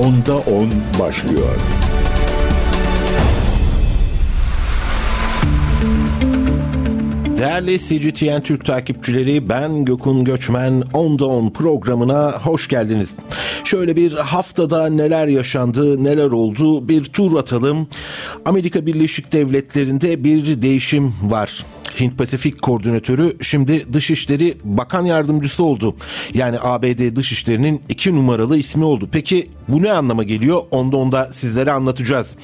[0.00, 0.70] Onda 10
[1.00, 1.56] başlıyor.
[7.36, 13.14] Değerli CGTN Türk takipçileri ben Gökün Göçmen Onda 10 programına hoş geldiniz.
[13.64, 17.88] Şöyle bir haftada neler yaşandı, neler oldu bir tur atalım.
[18.44, 21.64] Amerika Birleşik Devletleri'nde bir değişim var.
[22.00, 25.96] Hint Pasifik Koordinatörü şimdi Dışişleri Bakan Yardımcısı oldu.
[26.34, 29.08] Yani ABD Dışişleri'nin iki numaralı ismi oldu.
[29.12, 30.62] Peki bu ne anlama geliyor?
[30.70, 32.36] Onda onda sizlere anlatacağız.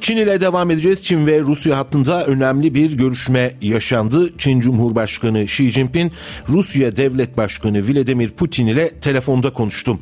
[0.00, 1.02] Çin ile devam edeceğiz.
[1.02, 4.38] Çin ve Rusya hattında önemli bir görüşme yaşandı.
[4.38, 6.12] Çin Cumhurbaşkanı Xi Jinping
[6.48, 9.98] Rusya Devlet Başkanı Vladimir Putin ile telefonda konuştu.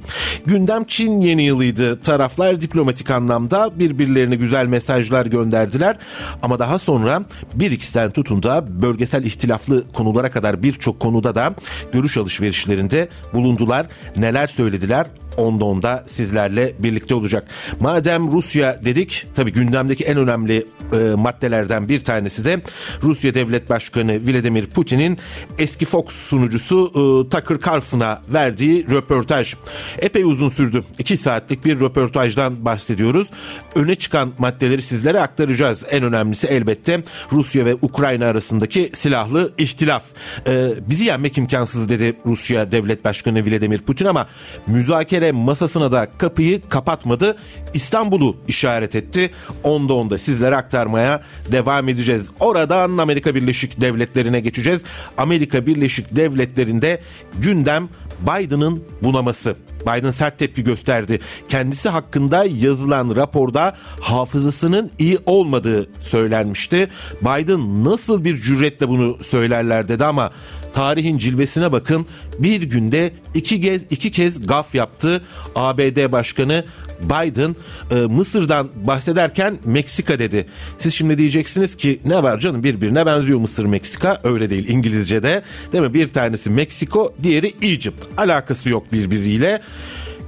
[0.47, 2.01] Gündem Çin yeni yılıydı.
[2.01, 5.97] Taraflar diplomatik anlamda birbirlerine güzel mesajlar gönderdiler.
[6.43, 7.25] Ama daha sonra
[7.55, 11.55] bir xten tutun da bölgesel ihtilaflı konulara kadar birçok konuda da
[11.93, 13.87] görüş alışverişlerinde bulundular.
[14.17, 17.49] Neler söylediler onda onda sizlerle birlikte olacak.
[17.81, 22.61] Madem Rusya dedik tabi gündemdeki en önemli e, maddelerden bir tanesi de
[23.03, 25.19] Rusya Devlet Başkanı Vladimir Putin'in
[25.59, 29.55] eski Fox sunucusu e, Tucker Carlson'a verdiği röportaj.
[29.99, 30.85] Epey uzun sürdü.
[30.99, 33.29] 2 saatlik bir röportajdan bahsediyoruz.
[33.75, 35.85] Öne çıkan maddeleri sizlere aktaracağız.
[35.91, 40.05] En önemlisi elbette Rusya ve Ukrayna arasındaki silahlı ihtilaf.
[40.47, 44.27] E, bizi yenmek imkansız dedi Rusya Devlet Başkanı Vladimir Putin ama
[44.67, 47.37] müzakere masasına da kapıyı kapatmadı.
[47.75, 49.31] İstanbul'u işaret etti.
[49.63, 51.23] Onda onda sizlere aktarmaya
[51.53, 52.31] devam edeceğiz.
[52.41, 54.83] Oradan Amerika Birleşik Devletleri'ne geçeceğiz.
[55.19, 57.01] Amerika Birleşik Devletleri'nde
[57.39, 57.89] gündem
[58.21, 59.57] Biden'ın bunaması.
[59.87, 61.21] Biden sert tepki gösterdi.
[61.49, 66.89] Kendisi hakkında yazılan raporda hafızasının iyi olmadığı söylenmişti.
[67.23, 70.31] Biden nasıl bir cüretle bunu söylerler dedi ama
[70.75, 72.07] tarihin cilvesine bakın.
[72.39, 75.23] Bir günde iki kez iki kez gaf yaptı
[75.55, 76.65] ABD Başkanı
[77.03, 77.57] Biden
[77.91, 80.47] e, Mısır'dan bahsederken Meksika dedi.
[80.79, 85.43] Siz şimdi diyeceksiniz ki ne var canım birbirine benziyor Mısır Meksika öyle değil İngilizce'de
[85.73, 89.61] değil mi bir tanesi Meksiko diğeri Egypt alakası yok birbiriyle.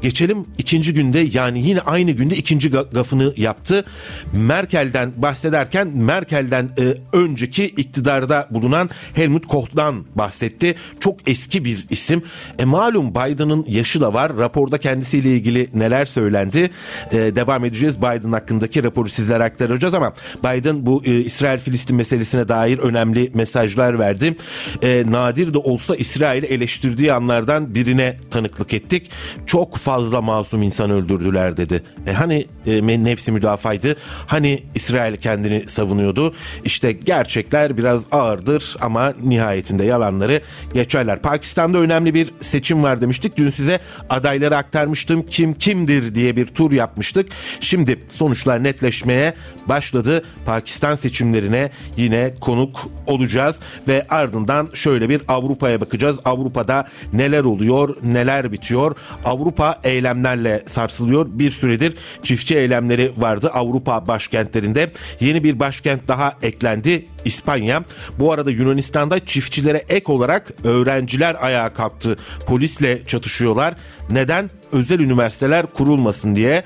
[0.02, 3.84] Geçelim ikinci günde yani yine aynı günde ikinci gafını yaptı.
[4.32, 10.74] Merkel'den bahsederken Merkel'den e, önceki iktidarda bulunan Helmut Kohl'dan bahsetti.
[11.00, 12.22] Çok eski bir isim.
[12.58, 14.36] E, malum Biden'ın yaşı da var.
[14.36, 16.70] Raporda kendisiyle ilgili neler söylendi.
[17.12, 17.98] E, devam edeceğiz.
[17.98, 20.12] Biden hakkındaki raporu sizlere aktaracağız ama
[20.44, 24.36] Biden bu e, İsrail-Filistin meselesine dair önemli mesajlar verdi.
[24.82, 29.10] E, nadir de olsa İsrail'i eleştirdiği anlardan birine tanıklık ettik.
[29.46, 31.82] Çok fazla masum insan öldürdüler dedi.
[32.06, 33.96] E hani e, nefsi müdafaydı?
[34.26, 36.34] Hani İsrail kendini savunuyordu?
[36.64, 40.40] İşte gerçekler biraz ağırdır ama nihayetinde yalanları
[40.74, 41.22] geçerler.
[41.22, 43.36] Pakistan'da önemli bir seçim var demiştik.
[43.36, 43.80] Dün size
[44.10, 45.26] adayları aktarmıştım.
[45.26, 47.28] Kim kimdir diye bir tur yapmıştık.
[47.60, 49.34] Şimdi sonuçlar netleşmeye
[49.66, 50.24] başladı.
[50.46, 53.56] Pakistan seçimlerine yine konuk olacağız
[53.88, 56.18] ve ardından şöyle bir Avrupa'ya bakacağız.
[56.24, 58.96] Avrupa'da neler oluyor, neler bitiyor?
[59.24, 61.26] Avrupa eylemlerle sarsılıyor.
[61.30, 64.92] Bir süredir çiftçi eylemleri vardı Avrupa başkentlerinde.
[65.20, 67.06] Yeni bir başkent daha eklendi.
[67.24, 67.84] İspanya.
[68.18, 72.16] Bu arada Yunanistan'da çiftçilere ek olarak öğrenciler ayağa kalktı.
[72.46, 73.74] Polisle çatışıyorlar.
[74.10, 74.50] Neden?
[74.72, 76.64] Özel üniversiteler kurulmasın diye.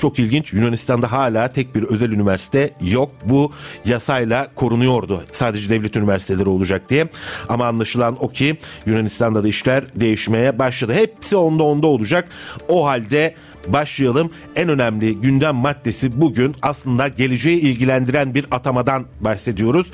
[0.00, 3.10] Çok ilginç Yunanistan'da hala tek bir özel üniversite yok.
[3.24, 3.52] Bu
[3.84, 5.22] yasayla korunuyordu.
[5.32, 7.08] Sadece devlet üniversiteleri olacak diye.
[7.48, 10.94] Ama anlaşılan o ki Yunanistan'da da işler değişmeye başladı.
[10.94, 12.28] Hepsi onda onda olacak.
[12.68, 13.34] O halde
[13.68, 14.30] başlayalım.
[14.56, 19.90] En önemli gündem maddesi bugün aslında geleceği ilgilendiren bir atamadan bahsediyoruz.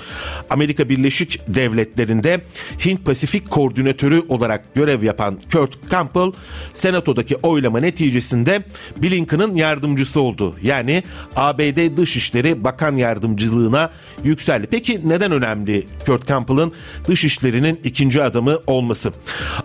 [0.51, 2.41] Amerika Birleşik Devletleri'nde
[2.85, 6.33] Hint Pasifik Koordinatörü olarak görev yapan Kurt Campbell
[6.75, 8.65] senatodaki oylama neticesinde
[8.97, 10.55] Blinken'ın yardımcısı oldu.
[10.63, 11.03] Yani
[11.37, 13.91] ABD Dışişleri Bakan Yardımcılığına
[14.25, 14.67] yükseldi.
[14.71, 16.73] Peki neden önemli Kurt Campbell'ın
[17.09, 19.13] dışişlerinin ikinci adamı olması?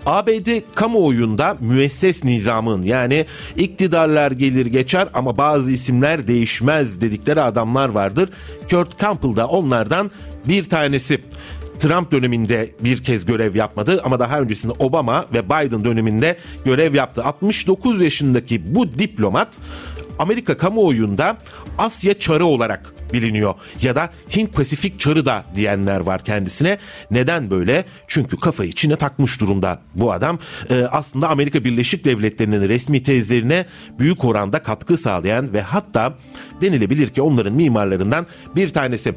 [0.05, 3.25] ABD kamuoyunda müesses nizamın yani
[3.55, 8.29] iktidar iktidarlar gelir geçer ama bazı isimler değişmez dedikleri adamlar vardır.
[8.69, 10.11] Kurt Campbell da onlardan
[10.47, 11.21] bir tanesi.
[11.79, 17.23] Trump döneminde bir kez görev yapmadı ama daha öncesinde Obama ve Biden döneminde görev yaptı.
[17.23, 19.59] 69 yaşındaki bu diplomat
[20.19, 21.37] Amerika kamuoyunda
[21.77, 23.53] Asya çarı olarak biliniyor.
[23.81, 26.77] Ya da Hint Pasifik çarı da diyenler var kendisine.
[27.11, 27.85] Neden böyle?
[28.07, 30.39] Çünkü kafayı içine takmış durumda bu adam.
[30.69, 33.65] Ee, aslında Amerika Birleşik Devletleri'nin resmi tezlerine
[33.99, 36.13] büyük oranda katkı sağlayan ve hatta
[36.61, 39.13] denilebilir ki onların mimarlarından bir tanesi.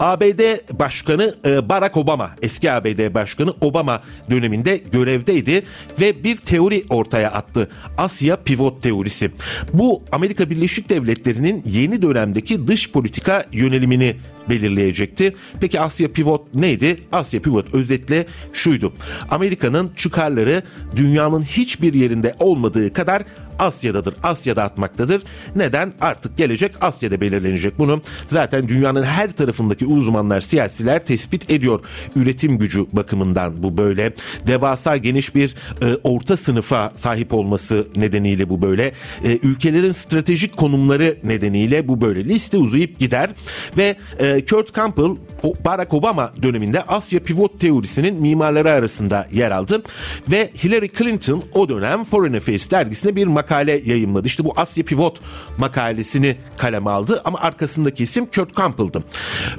[0.00, 0.40] ABD
[0.78, 5.62] Başkanı e, Barack Obama, eski ABD Başkanı Obama döneminde görevdeydi
[6.00, 7.70] ve bir teori ortaya attı.
[7.98, 9.30] Asya pivot teorisi.
[9.72, 14.16] Bu Amerika Birleşik Devletleri'nin yeni dönemdeki dış politika yönelimini
[14.48, 15.34] belirleyecekti.
[15.60, 16.96] Peki Asya Pivot neydi?
[17.12, 18.92] Asya Pivot özetle şuydu.
[19.30, 20.62] Amerika'nın çıkarları
[20.96, 23.22] dünyanın hiçbir yerinde olmadığı kadar
[23.58, 24.14] Asya'dadır.
[24.22, 25.22] Asya'da atmaktadır.
[25.56, 25.92] Neden?
[26.00, 28.02] Artık gelecek Asya'da belirlenecek bunu.
[28.26, 31.80] Zaten dünyanın her tarafındaki uzmanlar, siyasiler tespit ediyor.
[32.16, 34.12] Üretim gücü bakımından bu böyle.
[34.46, 38.92] Devasa geniş bir e, orta sınıfa sahip olması nedeniyle bu böyle.
[39.24, 42.24] E, ülkelerin stratejik konumları nedeniyle bu böyle.
[42.24, 43.30] Liste uzayıp gider
[43.76, 45.16] ve e, Kurt Campbell
[45.64, 49.82] Barack Obama döneminde Asya pivot teorisinin mimarları arasında yer aldı
[50.30, 53.47] ve Hillary Clinton o dönem Foreign Affairs dergisine bir makale
[53.84, 54.26] yayımladı.
[54.26, 55.20] İşte bu Asya pivot
[55.58, 59.04] makalesini kaleme aldı ama arkasındaki isim Kurt Campbell'dı.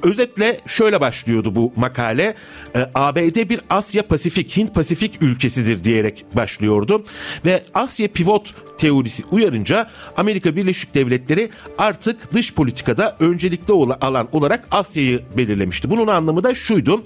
[0.03, 2.36] Özetle şöyle başlıyordu bu makale.
[2.75, 7.03] E, ABD bir Asya Pasifik, Hint Pasifik ülkesidir diyerek başlıyordu
[7.45, 13.71] ve Asya pivot teorisi uyarınca Amerika Birleşik Devletleri artık dış politikada öncelikli
[14.01, 15.89] alan olarak Asya'yı belirlemişti.
[15.89, 17.03] Bunun anlamı da şuydu.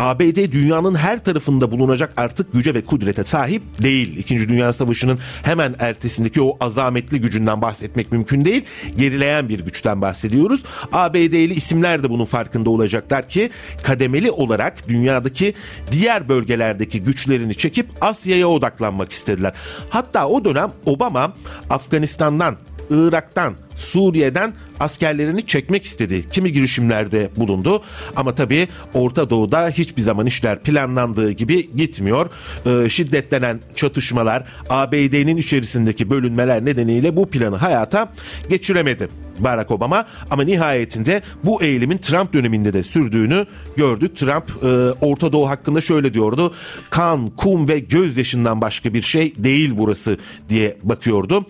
[0.00, 4.16] ABD dünyanın her tarafında bulunacak artık güce ve kudrete sahip değil.
[4.16, 8.64] İkinci Dünya Savaşı'nın hemen ertesindeki o azametli gücünden bahsetmek mümkün değil.
[8.96, 10.62] Gerileyen bir güçten bahsediyoruz.
[10.92, 13.50] ABD'li isimler de bunun farkında olacaklar ki
[13.82, 15.54] kademeli olarak dünyadaki
[15.92, 19.52] diğer bölgelerdeki güçlerini çekip Asya'ya odaklanmak istediler.
[19.90, 21.32] Hatta o dönem Obama
[21.70, 22.56] Afganistan'dan,
[22.90, 26.24] Irak'tan, Suriye'den askerlerini çekmek istedi.
[26.32, 27.82] Kimi girişimlerde bulundu
[28.16, 32.30] ama tabii Orta Doğu'da hiçbir zaman işler planlandığı gibi gitmiyor.
[32.66, 38.12] Ee, şiddetlenen çatışmalar, ABD'nin içerisindeki bölünmeler nedeniyle bu planı hayata
[38.48, 39.08] geçiremedi.
[39.38, 43.46] Barack Obama ama nihayetinde bu eğilimin Trump döneminde de sürdüğünü
[43.76, 44.16] gördük.
[44.16, 44.66] Trump e,
[45.06, 46.54] Orta Doğu hakkında şöyle diyordu.
[46.90, 51.46] Kan, kum ve gözyaşından başka bir şey değil burası diye bakıyordu.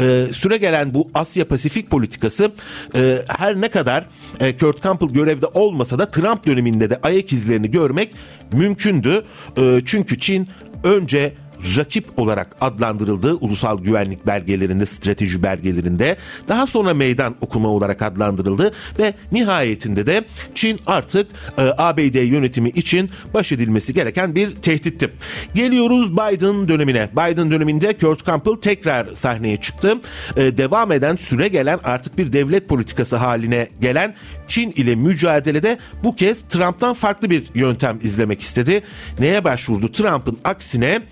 [0.00, 2.52] E, süre gelen bu Asya Pasifik politikası
[2.96, 4.06] e, her ne kadar
[4.40, 8.14] e, Kurt Campbell görevde olmasa da Trump döneminde de ayak izlerini görmek
[8.52, 9.24] mümkündü.
[9.58, 10.48] E, çünkü Çin
[10.84, 11.34] önce
[11.76, 16.16] rakip olarak adlandırıldığı ulusal güvenlik belgelerinde, strateji belgelerinde
[16.48, 20.24] daha sonra meydan okuma olarak adlandırıldı ve nihayetinde de
[20.54, 25.10] Çin artık e, ABD yönetimi için baş edilmesi gereken bir tehditti.
[25.54, 27.08] Geliyoruz Biden dönemine.
[27.12, 30.00] Biden döneminde Kurt Campbell tekrar sahneye çıktı.
[30.36, 34.14] E, devam eden süre gelen artık bir devlet politikası haline gelen
[34.48, 38.82] Çin ile mücadelede bu kez Trump'tan farklı bir yöntem izlemek istedi.
[39.18, 39.92] Neye başvurdu?
[39.92, 41.02] Trump'ın aksine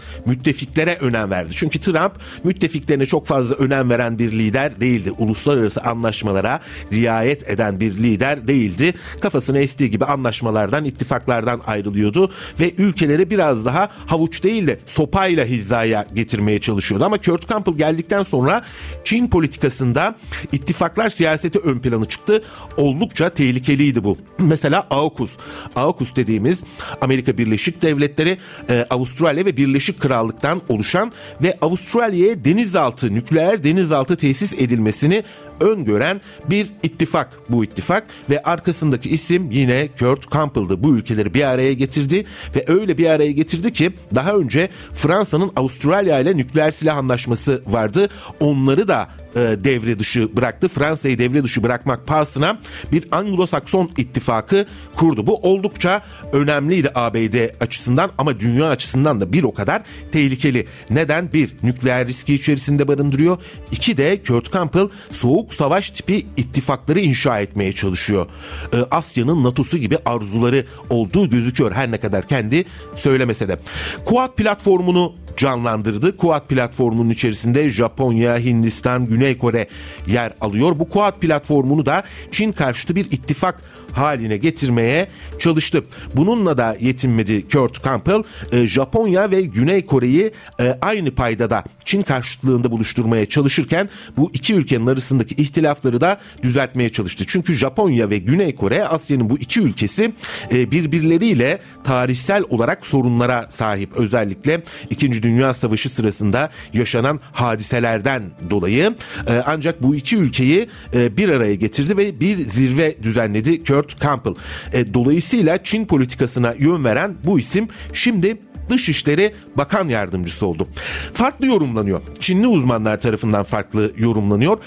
[0.43, 1.53] müttefiklere önem verdi.
[1.55, 2.13] Çünkü Trump
[2.45, 5.13] müttefiklerine çok fazla önem veren bir lider değildi.
[5.19, 6.61] Uluslararası anlaşmalara
[6.93, 8.95] riayet eden bir lider değildi.
[9.21, 12.31] Kafasını estiği gibi anlaşmalardan, ittifaklardan ayrılıyordu
[12.61, 17.05] ve ülkeleri biraz daha havuç değil de sopayla hizaya getirmeye çalışıyordu.
[17.05, 18.63] Ama Kurt Campbell geldikten sonra
[19.05, 20.15] Çin politikasında
[20.53, 22.43] ittifaklar siyaseti ön plana çıktı.
[22.77, 24.19] Oldukça tehlikeliydi bu.
[24.39, 25.37] Mesela AUKUS.
[25.77, 26.65] AUKUS dediğimiz
[27.01, 28.39] Amerika Birleşik Devletleri,
[28.69, 30.01] e, Avustralya ve Birleşik
[30.33, 31.13] Krallık'tan oluşan
[31.43, 35.25] ve Avustralya'ya denizaltı, nükleer denizaltı tesis edilmesini
[35.63, 36.21] öngören
[36.51, 40.83] bir ittifak bu ittifak ve arkasındaki isim yine Kurt Campbell'dı.
[40.83, 42.25] Bu ülkeleri bir araya getirdi
[42.57, 48.09] ve öyle bir araya getirdi ki daha önce Fransa'nın Avustralya ile nükleer silah anlaşması vardı.
[48.41, 50.69] Onları da e, devre dışı bıraktı.
[50.69, 52.59] Fransa'yı devre dışı bırakmak pahasına
[52.93, 54.67] bir Anglo-Sakson ittifakı
[54.97, 55.27] kurdu.
[55.27, 56.03] Bu oldukça
[56.33, 60.67] önemliydi ABD açısından ama dünya açısından da bir o kadar tehlikeli.
[60.91, 61.33] Neden?
[61.33, 63.39] Bir, nükleer riski içerisinde barındırıyor.
[63.73, 68.27] İki de Kurt Campbell soğuk savaş tipi ittifakları inşa etmeye çalışıyor.
[68.75, 73.59] Ee, Asya'nın NATO'su gibi arzuları olduğu gözüküyor her ne kadar kendi söylemese de.
[74.05, 76.17] Quad platformunu canlandırdı.
[76.17, 79.69] Quad platformunun içerisinde Japonya, Hindistan, Güney Kore
[80.07, 80.79] yer alıyor.
[80.79, 83.63] Bu Quad platformunu da Çin karşıtı bir ittifak
[83.93, 85.09] haline getirmeye
[85.39, 85.85] çalıştı.
[86.15, 88.23] Bununla da yetinmedi Kurt Campbell.
[88.53, 94.87] E, Japonya ve Güney Kore'yi e, aynı paydada Çin karşıtlığında buluşturmaya çalışırken bu iki ülkenin
[94.87, 97.25] arasındaki ihtilafları da düzeltmeye çalıştı.
[97.27, 100.15] Çünkü Japonya ve Güney Kore Asya'nın bu iki ülkesi
[100.53, 103.97] e, birbirleriyle tarihsel olarak sorunlara sahip.
[103.97, 105.23] Özellikle 2.
[105.23, 108.95] Dünya Savaşı sırasında yaşanan hadiselerden dolayı
[109.29, 114.35] e, ancak bu iki ülkeyi bir araya getirdi ve bir zirve düzenledi Kurt Campbell.
[114.73, 120.69] E, dolayısıyla Çin politikasına yön veren bu isim şimdi Dışişleri Bakan Yardımcısı oldu.
[121.13, 122.03] Farklı yorumlanıyor.
[122.21, 124.59] Çinli uzmanlar tarafından farklı yorumlanıyor.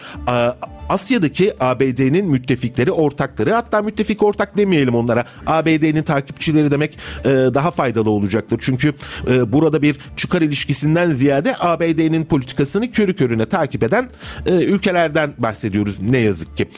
[0.90, 5.26] Asya'daki ABD'nin müttefikleri, ortakları hatta müttefik ortak demeyelim onlara.
[5.48, 8.60] ABD'nin takipçileri demek e, daha faydalı olacaktır.
[8.62, 8.94] Çünkü
[9.28, 14.10] e, burada bir çıkar ilişkisinden ziyade ABD'nin politikasını körü körüne takip eden
[14.46, 16.70] e, ülkelerden bahsediyoruz ne yazık ki.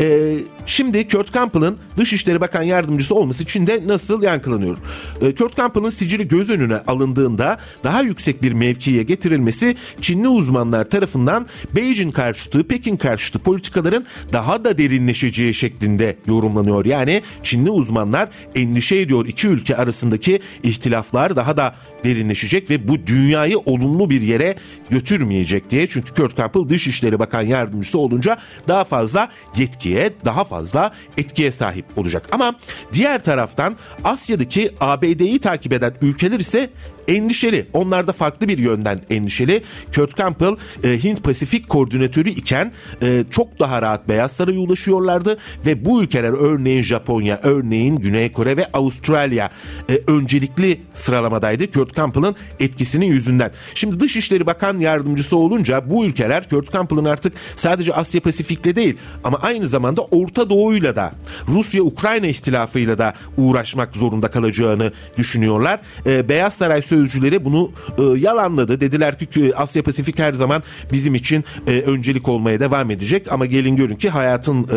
[0.00, 0.34] E,
[0.66, 4.78] şimdi Kurt Campbell'ın Dışişleri Bakan Yardımcısı olması Çin'de nasıl yankılanıyor?
[5.20, 11.46] E, Kurt Campbell'ın sicili göz önüne alındığında daha yüksek bir mevkiye getirilmesi Çinli uzmanlar tarafından
[11.76, 16.84] Beijing karşıtı, Pekin karşıtı politikaların daha da derinleşeceği şeklinde yorumlanıyor.
[16.84, 21.74] Yani Çinli uzmanlar endişe ediyor iki ülke arasındaki ihtilaflar daha da
[22.04, 24.56] derinleşecek ve bu dünyayı olumlu bir yere
[24.90, 25.86] götürmeyecek diye.
[25.86, 28.38] Çünkü Kurt Campbell Dışişleri Bakan Yardımcısı olunca
[28.68, 32.26] daha fazla yetkiye, daha fazla etkiye sahip olacak.
[32.32, 32.54] Ama
[32.92, 36.70] diğer taraftan Asya'daki ABD'yi takip eden ülkeler ise
[37.08, 37.66] endişeli.
[37.72, 39.62] Onlar da farklı bir yönden endişeli.
[39.94, 42.72] Kurt Campbell e, Hint Pasifik koordinatörü iken
[43.02, 48.56] e, çok daha rahat Beyaz Saray'a ulaşıyorlardı ve bu ülkeler örneğin Japonya, örneğin Güney Kore
[48.56, 49.50] ve Avustralya
[49.90, 53.50] e, öncelikli sıralamadaydı Kurt Campbell'ın etkisinin yüzünden.
[53.74, 59.38] Şimdi Dışişleri Bakan Yardımcısı olunca bu ülkeler Kurt Campbell'ın artık sadece Asya Pasifik'te değil ama
[59.42, 61.12] aynı zamanda Orta Doğu'yla da
[61.48, 65.80] Rusya-Ukrayna ihtilafıyla da uğraşmak zorunda kalacağını düşünüyorlar.
[66.06, 68.80] E, Beyaz Saray sözcüleri bunu e, yalanladı.
[68.80, 70.62] Dediler ki Asya Pasifik her zaman
[70.92, 74.70] bizim için e, öncelik olmaya devam edecek ama gelin görün ki hayatın e,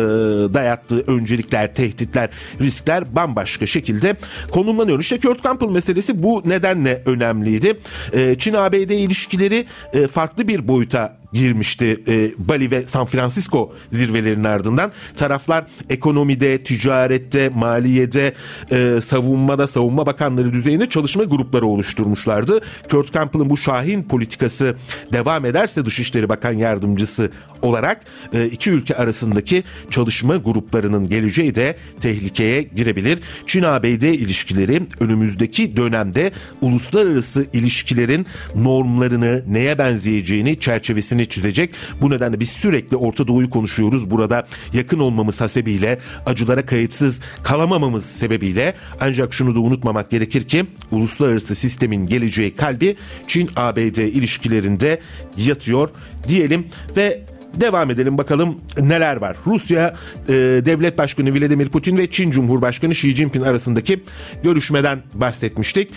[0.54, 4.16] dayattığı öncelikler, tehditler, riskler bambaşka şekilde
[4.50, 5.00] konumlanıyor.
[5.00, 7.78] İşte Kurt Campbell meselesi bu nedenle önemliydi.
[8.12, 14.92] E, Çin-ABD ilişkileri e, farklı bir boyuta girmişti e, Bali ve San Francisco zirvelerinin ardından.
[15.16, 18.34] Taraflar ekonomide, ticarette, maliyede,
[18.70, 22.60] e, savunmada, savunma bakanları düzeyinde çalışma grupları oluşturmuşlardı.
[22.90, 24.76] Kurt Campbell'ın bu şahin politikası
[25.12, 27.30] devam ederse Dışişleri Bakan Yardımcısı
[27.62, 33.18] olarak e, iki ülke arasındaki çalışma gruplarının geleceği de tehlikeye girebilir.
[33.46, 41.70] Çin-ABD ilişkileri önümüzdeki dönemde uluslararası ilişkilerin normlarını neye benzeyeceğini çerçevesini çizgisini çizecek.
[42.00, 44.10] Bu nedenle biz sürekli Orta Doğu'yu konuşuyoruz.
[44.10, 51.54] Burada yakın olmamız hasebiyle, acılara kayıtsız kalamamamız sebebiyle ancak şunu da unutmamak gerekir ki uluslararası
[51.54, 52.96] sistemin geleceği kalbi
[53.26, 55.00] Çin-ABD ilişkilerinde
[55.36, 55.90] yatıyor
[56.28, 57.22] diyelim ve
[57.54, 59.36] Devam edelim bakalım neler var.
[59.46, 59.94] Rusya
[60.28, 60.32] e,
[60.64, 64.04] Devlet Başkanı Vladimir Putin ve Çin Cumhurbaşkanı Xi Jinping arasındaki
[64.42, 65.90] görüşmeden bahsetmiştik.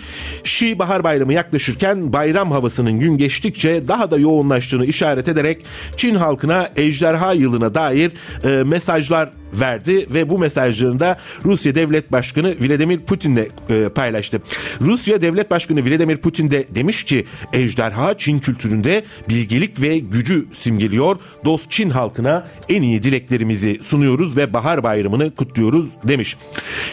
[0.44, 5.64] Xi Bahar Bayramı yaklaşırken bayram havasının gün geçtikçe daha da yoğunlaştığını işaret ederek
[5.96, 8.12] Çin halkına ejderha yılına dair
[8.44, 9.30] e, mesajlar
[9.60, 14.42] verdi ve bu mesajlarını da Rusya Devlet Başkanı Vladimir Putin'le e, paylaştı.
[14.80, 21.16] Rusya Devlet Başkanı Vladimir Putin de demiş ki ejderha Çin kültüründe bilgelik ve gücü simgeliyor.
[21.44, 26.36] Dost Çin halkına en iyi dileklerimizi sunuyoruz ve bahar bayramını kutluyoruz demiş.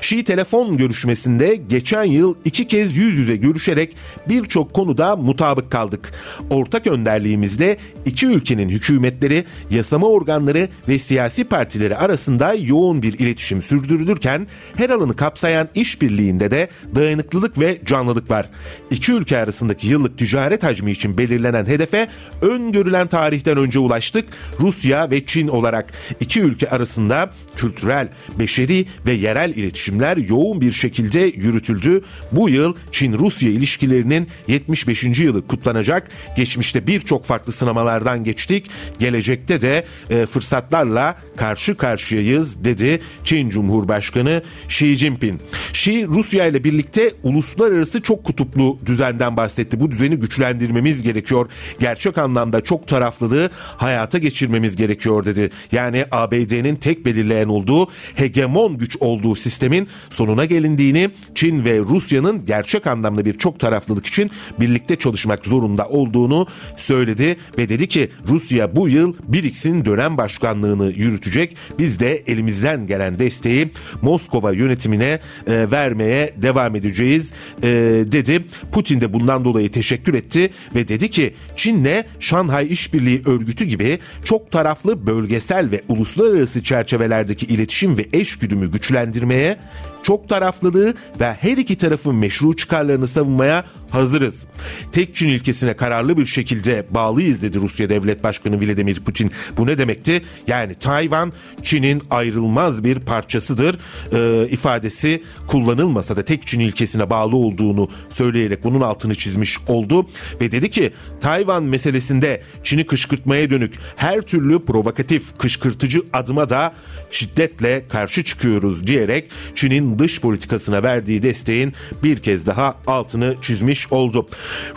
[0.02, 3.96] Şii telefon görüşmesinde geçen yıl iki kez yüz yüze görüşerek
[4.30, 6.12] birçok konuda mutabık kaldık.
[6.50, 14.48] Ortak önderliğimizde iki ülkenin hükümetleri, yasama organları ve siyasi partileri arasında yoğun bir iletişim sürdürülürken
[14.76, 18.50] her alanı kapsayan işbirliğinde de dayanıklılık ve canlılık var.
[18.92, 22.08] İki ülke arasındaki yıllık ticaret hacmi için belirlenen hedefe
[22.42, 24.26] öngörülen tarihten önce ulaştık.
[24.60, 31.20] Rusya ve Çin olarak iki ülke arasında kültürel, beşeri ve yerel iletişimler yoğun bir şekilde
[31.20, 32.04] yürütüldü.
[32.32, 35.04] Bu yıl Çin-Rusya ilişkilerinin 75.
[35.20, 36.10] yılı kutlanacak.
[36.38, 38.70] Geçmişte birçok farklı sınamalardan geçtik.
[39.00, 45.40] Gelecekte de e, fırsatlarla karşı karşıyayız yapmalıyız dedi Çin Cumhurbaşkanı Xi Jinping.
[45.70, 49.80] Xi Rusya ile birlikte uluslararası çok kutuplu düzenden bahsetti.
[49.80, 51.50] Bu düzeni güçlendirmemiz gerekiyor.
[51.80, 55.50] Gerçek anlamda çok taraflılığı hayata geçirmemiz gerekiyor dedi.
[55.72, 62.88] Yani ABD'nin tek belirleyen olduğu hegemon güç olduğu sistemin sonuna gelindiğini, Çin ve Rusya'nın gerçek
[62.88, 66.48] anlamda bir çok taraflılık için birlikte çalışmak zorunda olduğunu
[66.78, 71.58] söyledi ve dedi ki Rusya bu yıl BRICS'in dönem başkanlığını yürütecek.
[71.80, 77.30] Biz de elimizden gelen desteği Moskova yönetimine e, vermeye devam edeceğiz
[77.64, 77.68] e,
[78.12, 78.46] dedi.
[78.72, 84.52] Putin de bundan dolayı teşekkür etti ve dedi ki Çin'le Şanghay İşbirliği Örgütü gibi çok
[84.52, 89.58] taraflı bölgesel ve uluslararası çerçevelerdeki iletişim ve eşgüdümü güçlendirmeye
[90.04, 94.46] çok taraflılığı ve her iki tarafın meşru çıkarlarını savunmaya hazırız.
[94.92, 99.32] Tek Çin ilkesine kararlı bir şekilde bağlıyız dedi Rusya Devlet Başkanı Vladimir Putin.
[99.58, 100.22] Bu ne demekti?
[100.48, 101.34] Yani Tayvan
[101.64, 103.80] Çin'in ayrılmaz bir parçasıdır
[104.14, 110.08] e, ifadesi kullanılmasa da tek Çin ilkesine bağlı olduğunu söyleyerek bunun altını çizmiş oldu
[110.42, 116.74] ve dedi ki Tayvan meselesinde Çin'i kışkırtmaya dönük her türlü provokatif kışkırtıcı adıma da
[117.12, 124.28] şiddetle karşı çıkıyoruz diyerek Çin'in dış politikasına verdiği desteğin bir kez daha altını çizmiş oldu.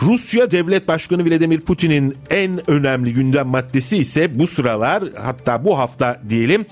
[0.01, 6.21] Rusya Devlet Başkanı Vladimir Putin'in en önemli gündem maddesi ise bu sıralar hatta bu hafta
[6.29, 6.65] diyelim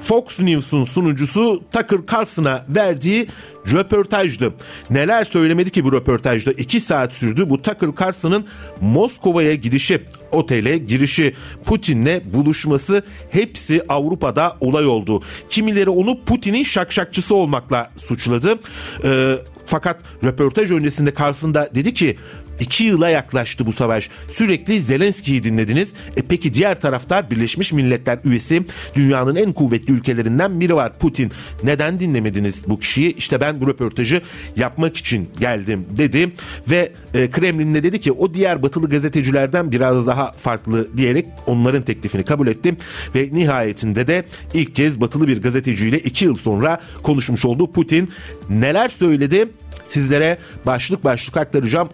[0.00, 3.28] Fox News'un sunucusu Tucker Carlson'a verdiği
[3.72, 4.54] röportajdı.
[4.90, 6.52] Neler söylemedi ki bu röportajda?
[6.52, 8.46] 2 saat sürdü bu Tucker Carlson'ın
[8.80, 10.02] Moskova'ya gidişi,
[10.32, 15.22] otele girişi, Putin'le buluşması hepsi Avrupa'da olay oldu.
[15.50, 18.58] Kimileri onu Putin'in şakşakçısı olmakla suçladı.
[19.04, 22.18] Ee, fakat röportaj öncesinde Carlson dedi ki
[22.60, 24.10] İki yıla yaklaştı bu savaş.
[24.28, 25.88] Sürekli Zelenski'yi dinlediniz.
[26.16, 28.62] E peki diğer tarafta Birleşmiş Milletler üyesi
[28.94, 31.32] dünyanın en kuvvetli ülkelerinden biri var Putin.
[31.62, 33.16] Neden dinlemediniz bu kişiyi?
[33.16, 34.22] İşte ben bu röportajı
[34.56, 36.32] yapmak için geldim dedi
[36.70, 42.24] ve e, Kremlin'de dedi ki o diğer batılı gazetecilerden biraz daha farklı diyerek onların teklifini
[42.24, 42.76] kabul ettim
[43.14, 48.10] ve nihayetinde de ilk kez batılı bir gazeteciyle iki yıl sonra konuşmuş oldu Putin.
[48.50, 49.48] Neler söyledi?
[49.88, 51.88] Sizlere başlık başlık aktaracağım.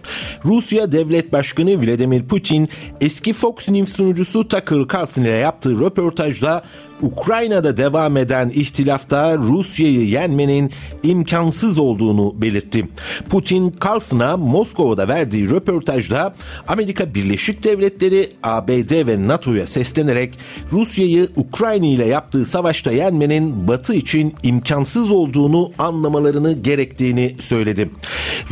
[0.45, 2.69] Rusya Devlet Başkanı Vladimir Putin
[3.01, 6.63] eski Fox News sunucusu Tucker Carlson ile yaptığı röportajda
[7.03, 10.71] Ukrayna'da devam eden ihtilafta Rusya'yı yenmenin
[11.03, 12.89] imkansız olduğunu belirtti.
[13.31, 16.35] Putin Carlson'a Moskova'da verdiği röportajda
[16.69, 20.39] Amerika Birleşik Devletleri, ABD ve NATO'ya seslenerek
[20.73, 27.91] Rusya'yı Ukrayna ile yaptığı savaşta yenmenin Batı için imkansız olduğunu anlamalarını gerektiğini söyledi.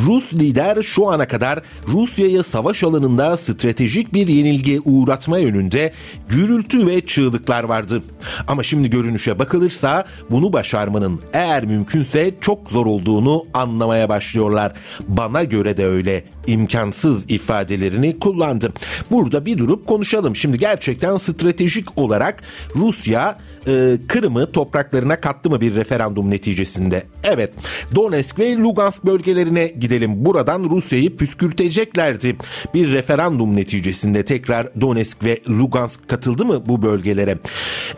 [0.06, 5.92] Rus lider şu ana kadar Rusya'yı savaş alanında stratejik bir yenilgi uğratma yönünde
[6.28, 8.02] gürültü ve çığlıklar vardı.
[8.48, 14.72] Ama şimdi görünüşe bakılırsa bunu başarmanın eğer mümkünse çok zor olduğunu anlamaya başlıyorlar.
[15.08, 18.72] Bana göre de öyle imkansız ifadelerini kullandı.
[19.10, 20.36] Burada bir durup konuşalım.
[20.36, 22.42] Şimdi gerçekten stratejik olarak
[22.76, 27.02] Rusya e, Kırım'ı topraklarına kattı mı bir referandum neticesinde?
[27.24, 27.52] Evet.
[27.94, 30.24] Donetsk ve Lugansk bölgelerine gidelim.
[30.24, 32.36] Buradan Rusya'yı püskürteceklerdi.
[32.74, 37.38] Bir referandum neticesinde tekrar Donetsk ve Lugansk katıldı mı bu bölgelere?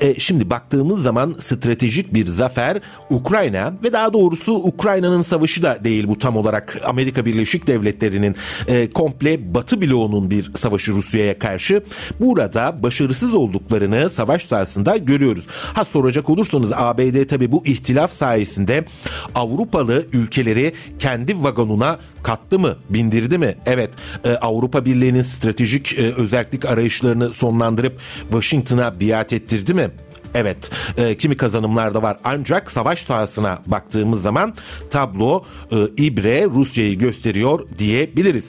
[0.01, 6.09] E, şimdi baktığımız zaman stratejik bir zafer Ukrayna ve daha doğrusu Ukrayna'nın savaşı da değil
[6.09, 8.37] bu tam olarak Amerika Birleşik Devletleri'nin
[8.69, 11.83] e, komple Batı bloğunun bir savaşı Rusya'ya karşı.
[12.21, 15.47] Burada başarısız olduklarını savaş sahasında görüyoruz.
[15.75, 18.85] Ha soracak olursanız ABD tabi bu ihtilaf sayesinde
[19.35, 23.57] Avrupalı ülkeleri kendi vagonuna kattı mı, bindirdi mi?
[23.67, 23.91] Evet,
[24.25, 29.91] e, Avrupa Birliği'nin stratejik e, özellik arayışlarını sonlandırıp Washington'a biat ettirdi mi?
[30.35, 34.55] Evet e, kimi kazanımlar da var ancak savaş sahasına baktığımız zaman
[34.91, 38.45] tablo e, İbre Rusya'yı gösteriyor diyebiliriz.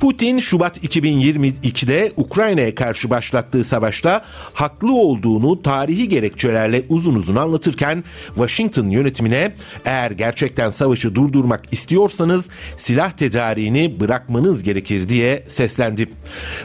[0.00, 8.88] Putin Şubat 2022'de Ukrayna'ya karşı başlattığı savaşta haklı olduğunu tarihi gerekçelerle uzun uzun anlatırken Washington
[8.88, 9.54] yönetimine
[9.84, 12.44] eğer gerçekten savaşı durdurmak istiyorsanız
[12.76, 16.08] silah tedariğini bırakmanız gerekir diye seslendi.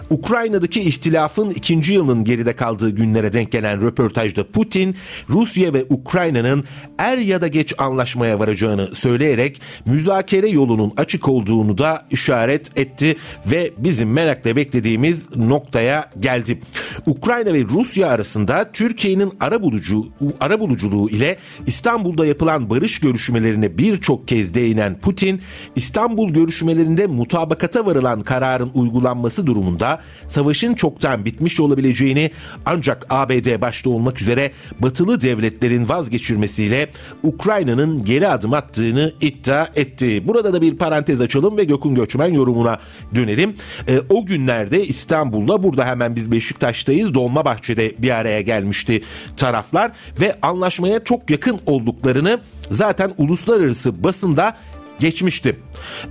[0.10, 4.96] Ukrayna'daki ihtilafın ikinci yılının geride kaldığı günlere denk gelen röportajda Putin
[5.30, 6.63] Rusya ve Ukrayna'nın
[6.98, 13.71] er ya da geç anlaşmaya varacağını söyleyerek müzakere yolunun açık olduğunu da işaret etti ve
[13.77, 16.62] bizim merakla beklediğimiz noktaya geldi.
[17.05, 20.08] Ukrayna ve Rusya arasında Türkiye'nin ara bulucu
[20.39, 25.41] ara buluculuğu ile İstanbul'da yapılan barış görüşmelerine birçok kez değinen Putin,
[25.75, 32.32] İstanbul görüşmelerinde mutabakata varılan kararın uygulanması durumunda savaşın çoktan bitmiş olabileceğini
[32.65, 36.89] ancak ABD başta olmak üzere batılı devletlerin vazgeçirmesiyle
[37.23, 40.23] Ukrayna'nın geri adım attığını iddia etti.
[40.27, 42.79] Burada da bir parantez açalım ve Gökün Göçmen yorumuna
[43.15, 43.56] dönelim.
[43.88, 47.13] E, o günlerde İstanbul'da burada hemen biz Beşiktaş'tayız.
[47.13, 49.02] Dolmabahçe'de bir araya gelmişti
[49.38, 49.91] taraflar
[50.22, 52.39] ve anlaşmaya çok yakın olduklarını
[52.72, 54.56] zaten uluslararası basında
[55.00, 55.60] geçmişti.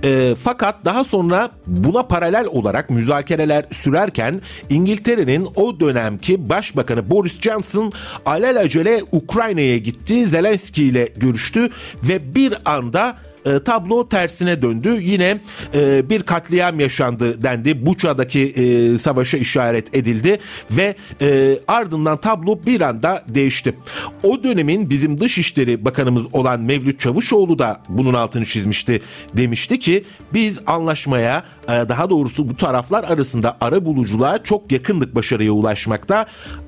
[0.03, 7.91] E, fakat daha sonra buna paralel olarak müzakereler sürerken İngiltere'nin o dönemki Başbakanı Boris Johnson
[8.25, 10.27] alelacele Ukrayna'ya gitti.
[10.27, 11.69] Zelenski ile görüştü
[12.03, 14.97] ve bir anda e, tablo tersine döndü.
[15.01, 15.41] Yine
[15.73, 17.85] e, bir katliam yaşandı dendi.
[17.85, 20.39] Buça'daki e, savaşa işaret edildi
[20.71, 23.75] ve e, ardından tablo bir anda değişti.
[24.23, 29.01] O dönemin bizim Dışişleri Bakanımız olan Mevlüt Çavuşoğlu da bunun altını çizmişti.
[29.37, 35.51] Demişti ki biz anlaşmaya e, daha doğrusu bu taraflar arasında ara buluculuğa çok yakındık başarıya
[35.51, 36.25] ulaşmakta.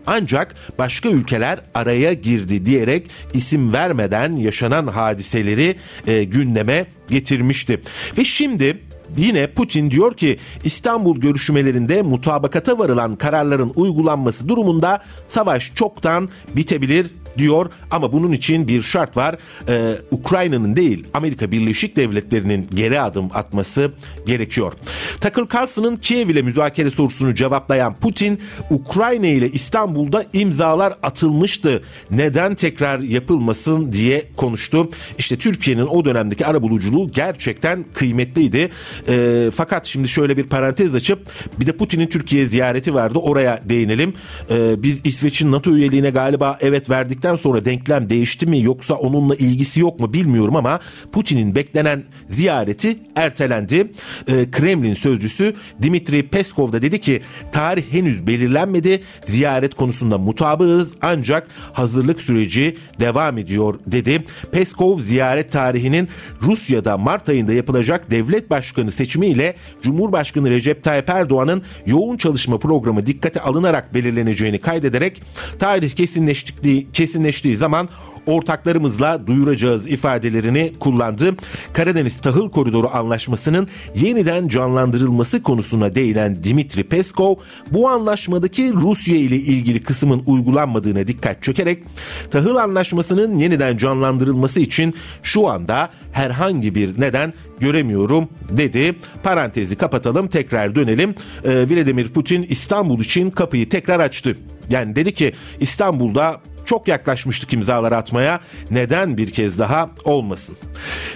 [0.07, 5.75] Ancak başka ülkeler araya girdi diyerek isim vermeden yaşanan hadiseleri
[6.07, 7.81] e, gündeme getirmişti.
[8.17, 8.81] Ve şimdi
[9.17, 17.71] Yine Putin diyor ki İstanbul görüşmelerinde mutabakata varılan kararların uygulanması durumunda savaş çoktan bitebilir diyor
[17.91, 19.37] ama bunun için bir şart var.
[19.67, 23.91] Ee, Ukrayna'nın değil Amerika Birleşik Devletleri'nin geri adım atması
[24.25, 24.73] gerekiyor.
[25.21, 28.39] Takıl Carlson'ın Kiev ile müzakere sorusunu cevaplayan Putin
[28.69, 31.83] Ukrayna ile İstanbul'da imzalar atılmıştı.
[32.11, 34.89] Neden tekrar yapılmasın diye konuştu.
[35.17, 38.69] İşte Türkiye'nin o dönemdeki arabuluculuğu gerçekten kıymetliydi.
[39.09, 41.27] E, fakat şimdi şöyle bir parantez açıp
[41.59, 43.19] bir de Putin'in Türkiye ziyareti vardı.
[43.19, 44.13] Oraya değinelim.
[44.49, 46.89] E, biz İsveç'in NATO üyeliğine galiba evet
[47.21, 50.79] verdikten sonra denklem değişti mi yoksa onunla ilgisi yok mu bilmiyorum ama
[51.11, 53.91] Putin'in beklenen ziyareti ertelendi.
[54.27, 59.03] E, Kremlin sözcüsü Dimitri Peskov da dedi ki tarih henüz belirlenmedi.
[59.25, 64.25] Ziyaret konusunda mutabığız ancak hazırlık süreci devam ediyor dedi.
[64.51, 66.07] Peskov ziyaret tarihinin
[66.41, 73.41] Rusya'da Mart ayında yapılacak devlet başkanı seçimiyle Cumhurbaşkanı Recep Tayyip Erdoğan'ın yoğun çalışma programı dikkate
[73.41, 75.21] alınarak belirleneceğini kaydederek
[75.59, 77.89] tarih kesinleştiği, kesinleştiği zaman
[78.25, 81.35] ortaklarımızla duyuracağız ifadelerini kullandı.
[81.73, 87.35] Karadeniz Tahıl Koridoru Anlaşması'nın yeniden canlandırılması konusuna değinen Dimitri Peskov
[87.71, 91.83] bu anlaşmadaki Rusya ile ilgili kısmın uygulanmadığına dikkat çekerek
[92.31, 94.93] tahıl anlaşmasının yeniden canlandırılması için
[95.23, 98.95] şu anda herhangi bir neden göremiyorum dedi.
[99.23, 101.15] Parantezi kapatalım tekrar dönelim.
[101.43, 104.37] Ee, Vladimir Putin İstanbul için kapıyı tekrar açtı.
[104.69, 108.39] Yani dedi ki İstanbul'da çok yaklaşmıştık imzalar atmaya.
[108.69, 110.55] Neden bir kez daha olmasın?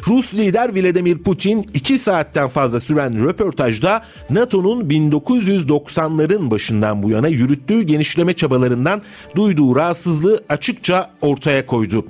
[0.08, 7.82] Rus lider Vladimir Putin 2 saatten fazla süren röportajda NATO'nun 1990'ların başından bu yana yürüttüğü
[7.82, 9.02] genişleme çabalarından
[9.36, 12.06] duyduğu rahatsızlığı açıkça ortaya koydu.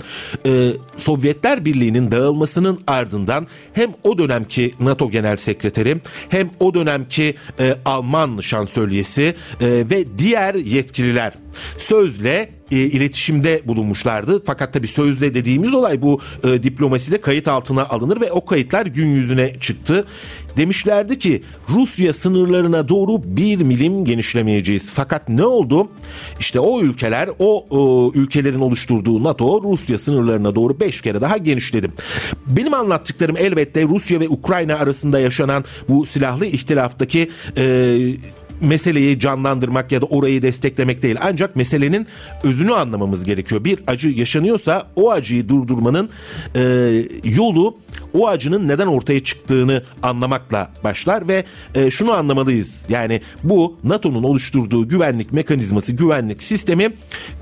[0.45, 7.75] Ee, Sovyetler Birliği'nin dağılmasının ardından hem o dönemki NATO Genel Sekreteri hem o dönemki e,
[7.85, 11.33] Alman şansölyesi e, ve diğer yetkililer
[11.77, 14.43] sözle e, iletişimde bulunmuşlardı.
[14.45, 19.07] Fakat tabii sözle dediğimiz olay bu e, diplomaside kayıt altına alınır ve o kayıtlar gün
[19.07, 20.05] yüzüne çıktı.
[20.57, 24.91] Demişlerdi ki Rusya sınırlarına doğru bir milim genişlemeyeceğiz.
[24.93, 25.89] Fakat ne oldu?
[26.39, 31.91] İşte o ülkeler, o, o ülkelerin oluşturduğu NATO Rusya sınırlarına doğru beş kere daha genişledi.
[32.47, 37.97] Benim anlattıklarım elbette Rusya ve Ukrayna arasında yaşanan bu silahlı ihtilaftaki e,
[38.61, 41.17] meseleyi canlandırmak ya da orayı desteklemek değil.
[41.21, 42.07] Ancak meselenin
[42.43, 43.63] özünü anlamamız gerekiyor.
[43.63, 46.09] Bir acı yaşanıyorsa o acıyı durdurmanın
[46.55, 46.61] e,
[47.23, 47.77] yolu
[48.13, 52.75] o acının neden ortaya çıktığını anlamakla başlar ve e, şunu anlamalıyız.
[52.89, 56.89] Yani bu NATO'nun oluşturduğu güvenlik mekanizması, güvenlik sistemi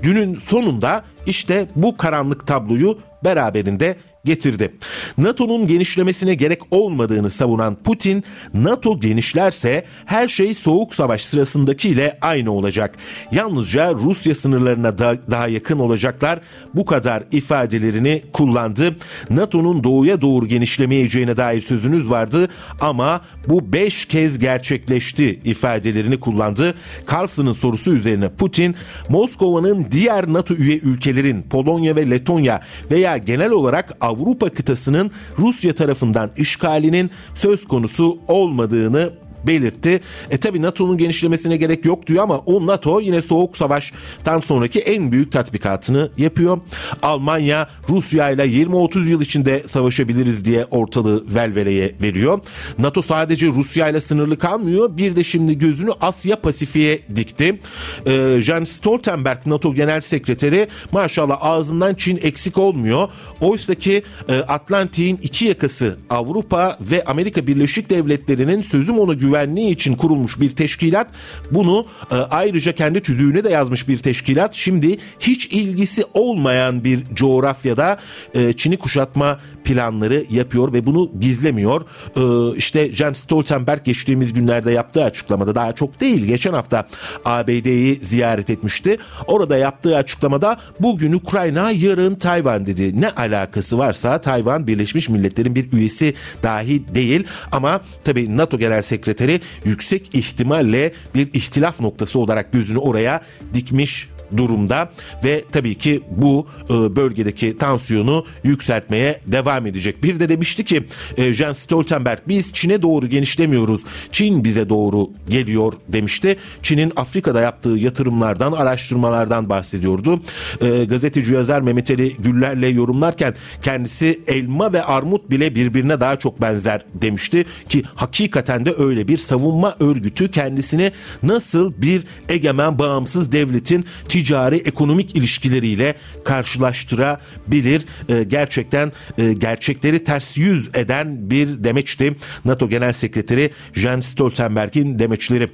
[0.02, 4.74] günün sonunda işte bu karanlık tabloyu beraberinde getirdi.
[5.18, 12.96] NATO'nun genişlemesine gerek olmadığını savunan Putin, NATO genişlerse her şey soğuk savaş sırasındakiyle aynı olacak.
[13.32, 16.40] Yalnızca Rusya sınırlarına da, daha yakın olacaklar.
[16.74, 18.96] Bu kadar ifadelerini kullandı.
[19.30, 22.48] NATO'nun doğuya doğru genişlemeyeceğine dair sözünüz vardı
[22.80, 26.74] ama bu beş kez gerçekleşti ifadelerini kullandı.
[27.12, 28.76] Carlson'ın sorusu üzerine Putin,
[29.08, 32.60] Moskova'nın diğer NATO üye ülkelerin Polonya ve Letonya
[32.90, 34.13] veya genel olarak Avrupa
[34.48, 39.10] kıtasının Rusya tarafından işgalinin söz konusu olmadığını
[39.46, 40.00] belirtti.
[40.30, 45.12] E tabi NATO'nun genişlemesine gerek yok diyor ama o NATO yine soğuk savaştan sonraki en
[45.12, 46.58] büyük tatbikatını yapıyor.
[47.02, 52.40] Almanya Rusya ile 20-30 yıl içinde savaşabiliriz diye ortalığı velveleye veriyor.
[52.78, 54.96] NATO sadece Rusya ile sınırlı kalmıyor.
[54.96, 57.60] Bir de şimdi gözünü Asya Pasifik'e dikti.
[58.06, 63.08] Ee, Jens Stoltenberg NATO Genel Sekreteri maşallah ağzından Çin eksik olmuyor.
[63.40, 69.70] Oysa ki e, Atlantik'in iki yakası Avrupa ve Amerika Birleşik Devletleri'nin sözüm ona güven güvenliği
[69.70, 71.10] için kurulmuş bir teşkilat.
[71.50, 74.54] Bunu e, ayrıca kendi tüzüğüne de yazmış bir teşkilat.
[74.54, 77.98] Şimdi hiç ilgisi olmayan bir coğrafyada
[78.34, 81.82] e, Çin'i kuşatma planları yapıyor ve bunu gizlemiyor.
[82.16, 86.86] Ee, işte Jens Stoltenberg geçtiğimiz günlerde yaptığı açıklamada daha çok değil geçen hafta
[87.24, 88.96] ABD'yi ziyaret etmişti.
[89.26, 93.00] Orada yaptığı açıklamada bugün Ukrayna yarın Tayvan dedi.
[93.00, 99.23] Ne alakası varsa Tayvan Birleşmiş Milletler'in bir üyesi dahi değil ama tabii NATO Genel Sekreteri
[99.64, 103.20] yüksek ihtimalle bir ihtilaf noktası olarak gözünü oraya
[103.54, 104.90] dikmiş durumda
[105.24, 110.02] ve tabii ki bu e, bölgedeki tansiyonu yükseltmeye devam edecek.
[110.02, 110.84] Bir de demişti ki
[111.16, 113.80] e, Jens Stoltenberg biz Çin'e doğru genişlemiyoruz.
[114.12, 116.36] Çin bize doğru geliyor demişti.
[116.62, 120.20] Çin'in Afrika'da yaptığı yatırımlardan, araştırmalardan bahsediyordu.
[120.60, 126.40] E, gazeteci yazar Mehmet Ali Güller'le yorumlarken kendisi elma ve armut bile birbirine daha çok
[126.40, 130.92] benzer demişti ki hakikaten de öyle bir savunma örgütü kendisini
[131.22, 134.23] nasıl bir egemen bağımsız devletin ticari
[134.56, 137.84] ekonomik ilişkileriyle karşılaştırabilir.
[138.08, 142.16] E, gerçekten e, gerçekleri ters yüz eden bir demeçti.
[142.44, 145.50] NATO Genel Sekreteri Jens Stoltenberg'in demeçleri.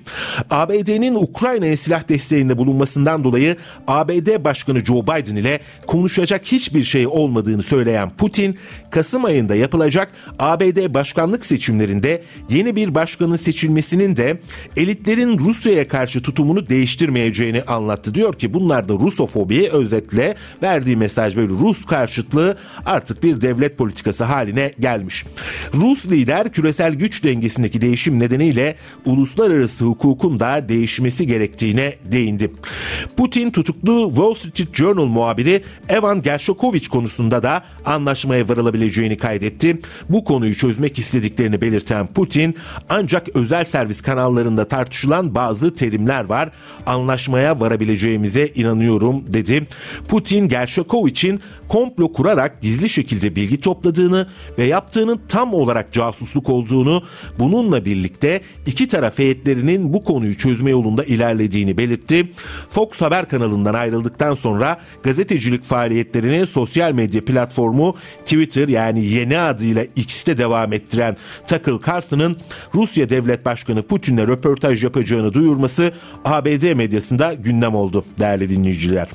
[0.50, 3.56] ABD'nin Ukrayna'ya silah desteğinde bulunmasından dolayı
[3.88, 8.58] ABD Başkanı Joe Biden ile konuşacak hiçbir şey olmadığını söyleyen Putin,
[8.90, 14.40] Kasım ayında yapılacak ABD başkanlık seçimlerinde yeni bir başkanın seçilmesinin de
[14.76, 18.14] elitlerin Rusya'ya karşı tutumunu değiştirmeyeceğini anlattı.
[18.14, 24.24] Diyor ki bunlar da Rusofobi özetle verdiği mesaj böyle Rus karşıtlığı artık bir devlet politikası
[24.24, 25.24] haline gelmiş.
[25.74, 32.52] Rus lider küresel güç dengesindeki değişim nedeniyle uluslararası hukukun da değişmesi gerektiğine değindi.
[33.16, 39.80] Putin tutuklu Wall Street Journal muhabiri Evan Gershokovich konusunda da anlaşmaya varılabileceğini kaydetti.
[40.08, 42.54] Bu konuyu çözmek istediklerini belirten Putin
[42.88, 46.50] ancak özel servis kanallarında tartışılan bazı terimler var.
[46.86, 47.60] Anlaşmaya
[48.40, 49.66] varabileceğimize inanıyorum dedi.
[50.08, 54.26] Putin Gershokovich'in komplo kurarak gizli şekilde bilgi topladığını
[54.58, 57.02] ve yaptığının tam olarak casusluk olduğunu,
[57.38, 62.32] bununla birlikte iki taraf heyetlerinin bu konuyu çözme yolunda ilerlediğini belirtti.
[62.70, 70.38] Fox Haber kanalından ayrıldıktan sonra gazetecilik faaliyetlerini sosyal medya platformu Twitter yani yeni adıyla X'te
[70.38, 72.36] devam ettiren Tucker Carlson'ın
[72.74, 75.92] Rusya Devlet Başkanı Putin'le röportaj yapacağını duyurması
[76.24, 79.08] ABD medyasında gündem oldu değerli dinleyiciler.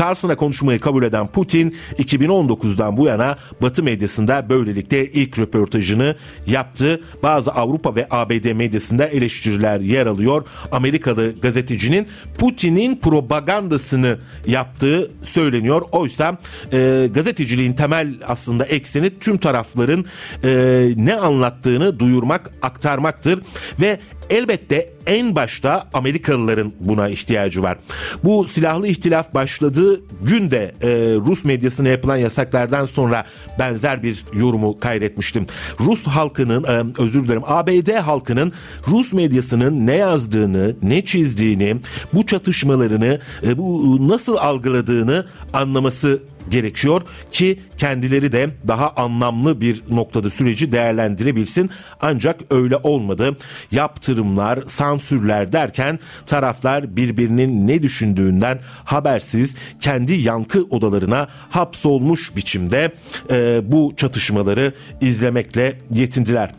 [0.00, 7.00] Carlson'a konuşmayı kabul eden Putin 2019'dan bu yana Batı medyasında böylelikle ilk röportajını yaptı.
[7.22, 10.46] Bazı Avrupa ve ABD medyasında eleştiriler yer alıyor.
[10.72, 12.06] Amerikalı gazetecinin
[12.38, 15.82] Putin'in propagandasını yaptığı söyleniyor.
[15.92, 16.38] Oysa
[16.72, 20.04] e, gazeteciliğin temel aslında ekseni tüm tarafların
[20.44, 23.42] e, ne anlattığını duyurmak, aktarmaktır
[23.80, 23.98] ve
[24.30, 27.78] Elbette en başta Amerikalıların buna ihtiyacı var.
[28.24, 30.88] Bu silahlı ihtilaf başladığı günde e,
[31.26, 33.24] Rus medyasına yapılan yasaklardan sonra
[33.58, 35.46] benzer bir yorumu kaydetmiştim.
[35.80, 38.52] Rus halkının e, özür dilerim ABD halkının
[38.88, 41.76] Rus medyasının ne yazdığını, ne çizdiğini,
[42.14, 50.30] bu çatışmalarını, e, bu nasıl algıladığını anlaması gerekiyor ki kendileri de daha anlamlı bir noktada
[50.30, 51.70] süreci değerlendirebilsin.
[52.00, 53.36] Ancak öyle olmadı.
[53.70, 62.92] Yaptırımlar, sansürler derken taraflar birbirinin ne düşündüğünden habersiz kendi yankı odalarına hapsolmuş biçimde
[63.30, 66.50] e, bu çatışmaları izlemekle yetindiler.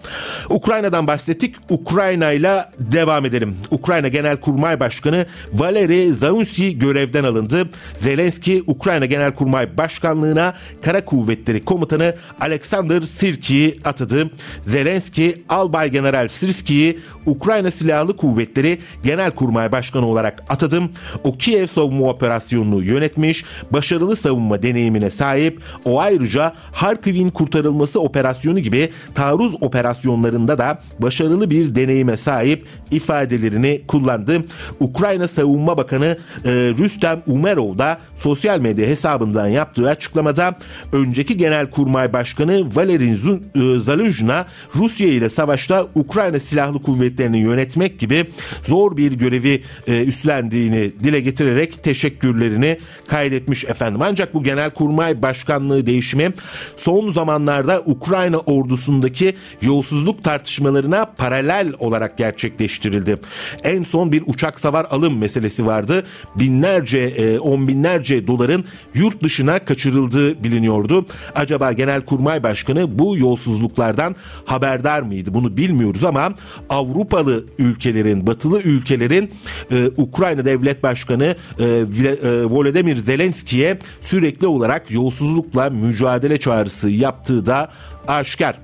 [0.49, 1.56] Ukrayna'dan bahsettik.
[1.69, 3.58] Ukrayna ile devam edelim.
[3.71, 7.69] Ukrayna Genelkurmay Başkanı Valeri Zaunsi görevden alındı.
[7.97, 14.30] Zelenski Ukrayna Genelkurmay Başkanlığına Kara Kuvvetleri Komutanı Alexander Sirki'yi atadı.
[14.65, 20.91] Zelenski Albay General Sirski'yi Ukrayna Silahlı Kuvvetleri Genelkurmay Başkanı olarak atadım.
[21.23, 25.62] O Kiev savunma operasyonunu yönetmiş, başarılı savunma deneyimine sahip.
[25.86, 34.43] O ayrıca Harkiv'in kurtarılması operasyonu gibi taarruz operasyonlarında da başarılı bir deneyime sahip ifadelerini kullandı.
[34.79, 40.57] Ukrayna Savunma Bakanı e, Rüstem Umerov da sosyal medya hesabından yaptığı açıklamada
[40.93, 43.12] önceki Genelkurmay Başkanı Valerin
[43.55, 46.81] e, Zaluzhna Rusya ile savaşta Ukrayna Silahlı
[47.12, 48.26] Kuvvetleri'ni yönetmek gibi
[48.63, 54.02] zor bir görevi e, üstlendiğini dile getirerek teşekkürlerini kaydetmiş efendim.
[54.02, 56.34] Ancak bu Genelkurmay Başkanlığı değişimi
[56.78, 63.17] son zamanlarda Ukrayna ordusundaki yolsuzluk tartışmalarına paralel olarak gerçekleştirildi.
[63.63, 66.06] En son bir uçak savar alım meselesi vardı.
[66.36, 71.06] Binlerce, e, on binlerce doların yurt dışına kaçırıldığı biliniyordu.
[71.36, 75.34] Acaba Genelkurmay Başkanı bu yolsuzluklardan haberdar mıydı?
[75.34, 76.34] Bunu bilmiyoruz ama
[76.69, 79.32] Avrupa Avrupalı ülkelerin, batılı ülkelerin
[79.72, 87.72] e, Ukrayna Devlet Başkanı e, e, Volodymyr Zelenski'ye sürekli olarak yolsuzlukla mücadele çağrısı yaptığı da
[88.08, 88.56] aşikar.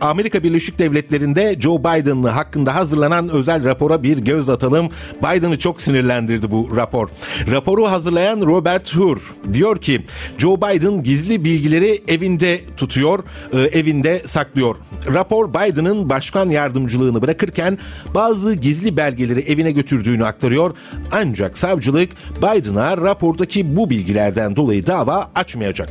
[0.00, 4.88] Amerika Birleşik Devletleri'nde Joe Biden hakkında hazırlanan özel rapora bir göz atalım.
[5.22, 7.08] Biden'ı çok sinirlendirdi bu rapor.
[7.50, 10.04] Raporu hazırlayan Robert Hur diyor ki
[10.38, 14.76] Joe Biden gizli bilgileri evinde tutuyor, e, evinde saklıyor.
[15.14, 17.78] Rapor Biden'ın başkan yardımcılığını bırakırken
[18.14, 20.76] bazı gizli belgeleri evine götürdüğünü aktarıyor.
[21.12, 25.88] Ancak savcılık Biden'a rapordaki bu bilgilerden dolayı dava açmayacak.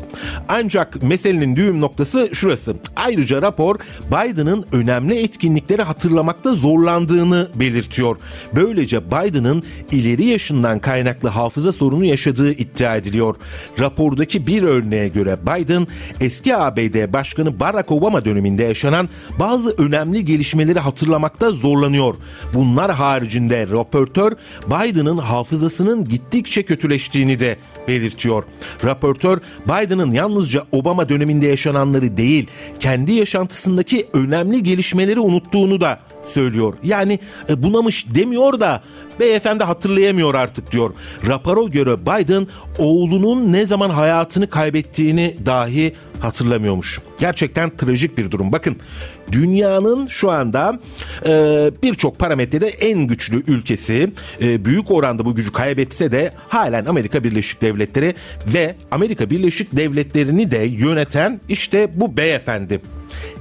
[0.49, 2.75] Ancak meselenin düğüm noktası şurası.
[2.95, 3.75] Ayrıca rapor
[4.11, 8.17] Biden'ın önemli etkinlikleri hatırlamakta zorlandığını belirtiyor.
[8.55, 13.35] Böylece Biden'ın ileri yaşından kaynaklı hafıza sorunu yaşadığı iddia ediliyor.
[13.79, 15.87] Rapordaki bir örneğe göre Biden
[16.21, 22.15] eski ABD Başkanı Barack Obama döneminde yaşanan bazı önemli gelişmeleri hatırlamakta zorlanıyor.
[22.53, 24.31] Bunlar haricinde röportör
[24.67, 28.43] Biden'ın hafızasının gittikçe kötüleştiğini de belirtiyor.
[28.83, 32.47] Raportör Biden'ın yalnızca Obama döneminde yaşananları değil,
[32.79, 36.73] kendi yaşantısındaki önemli gelişmeleri unuttuğunu da söylüyor.
[36.83, 37.19] Yani
[37.49, 38.83] e, bunamış demiyor da
[39.19, 40.93] beyefendi hatırlayamıyor artık diyor.
[41.27, 46.99] Rapora göre Biden oğlunun ne zaman hayatını kaybettiğini dahi hatırlamıyormuş.
[47.19, 48.51] Gerçekten trajik bir durum.
[48.51, 48.75] Bakın
[49.31, 50.79] dünyanın şu anda
[51.27, 57.23] e, birçok parametrede en güçlü ülkesi e, büyük oranda bu gücü kaybetse de halen Amerika
[57.23, 58.15] Birleşik Devletleri
[58.47, 62.81] ve Amerika Birleşik Devletleri'ni de yöneten işte bu beyefendi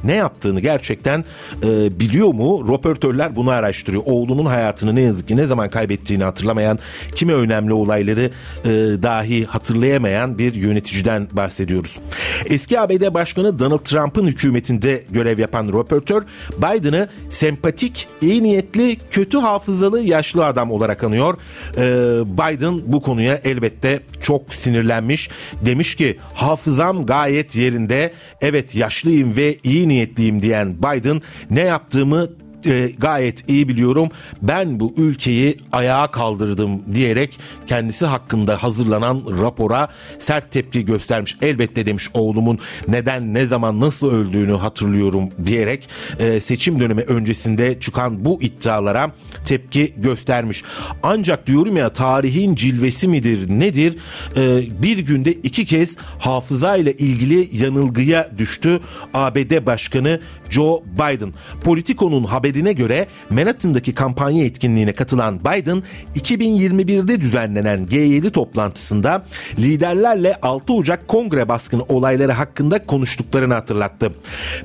[0.05, 1.25] ne yaptığını gerçekten
[1.63, 2.67] e, biliyor mu?
[2.73, 4.03] Röportörler bunu araştırıyor.
[4.07, 6.79] Oğlunun hayatını ne yazık ki ne zaman kaybettiğini hatırlamayan,
[7.15, 8.31] kimi önemli olayları
[8.65, 8.71] e,
[9.03, 11.99] dahi hatırlayamayan bir yöneticiden bahsediyoruz.
[12.47, 16.23] Eski ABD Başkanı Donald Trump'ın hükümetinde görev yapan röportör
[16.59, 21.39] Biden'ı sempatik, iyi niyetli, kötü hafızalı yaşlı adam olarak anıyor.
[21.77, 21.83] E,
[22.27, 25.31] Biden bu konuya elbette çok sinirlenmiş.
[25.67, 28.13] Demiş ki hafızam gayet yerinde.
[28.41, 32.29] Evet yaşlıyım ve iyi niyetliyim diyen Biden ne yaptığımı
[32.67, 34.09] e, gayet iyi biliyorum.
[34.43, 41.37] Ben bu ülkeyi ayağa kaldırdım diyerek kendisi hakkında hazırlanan rapora sert tepki göstermiş.
[41.43, 48.25] Elbette demiş oğlumun neden ne zaman nasıl öldüğünü hatırlıyorum diyerek e, seçim dönemi öncesinde çıkan
[48.25, 49.13] bu iddialara
[49.47, 50.63] tepki göstermiş.
[51.03, 53.97] Ancak diyorum ya tarihin cilvesi midir nedir?
[54.37, 58.81] E, bir günde iki kez hafıza ile ilgili yanılgıya düştü
[59.15, 60.21] ABD Başkanı
[60.55, 61.33] Joe Biden.
[61.65, 65.83] Politico'nun haberine göre Manhattan'daki kampanya etkinliğine katılan Biden
[66.17, 69.27] 2021'de düzenlenen G7 toplantısında
[69.59, 74.13] liderlerle 6 Ocak kongre baskını olayları hakkında konuştuklarını hatırlattı.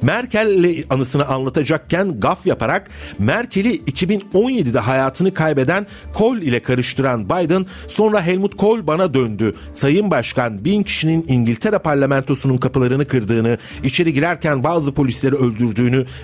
[0.02, 8.58] Merkel'le anısını anlatacakken gaf yaparak Merkel'i 2017'de hayatını kaybeden Kohl ile karıştıran Biden sonra Helmut
[8.58, 9.56] Kohl bana döndü.
[9.74, 15.79] Sayın Başkan bin kişinin İngiltere parlamentosunun kapılarını kırdığını, içeri girerken bazı polisleri öldürdüğünü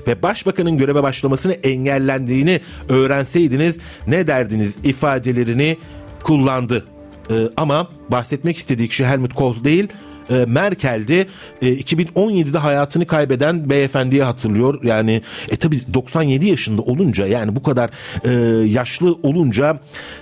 [0.08, 5.78] ve başbakanın göreve başlamasını engellendiğini öğrenseydiniz ne derdiniz ifadelerini
[6.24, 6.86] kullandı.
[7.30, 9.88] Ee, ama bahsetmek istediği kişi Helmut Kohl değil
[10.30, 11.28] e, Merkel'di.
[11.62, 14.84] E, 2017'de hayatını kaybeden beyefendiye hatırlıyor.
[14.84, 17.90] Yani e tabi 97 yaşında olunca yani bu kadar
[18.26, 18.32] e,
[18.68, 19.80] yaşlı olunca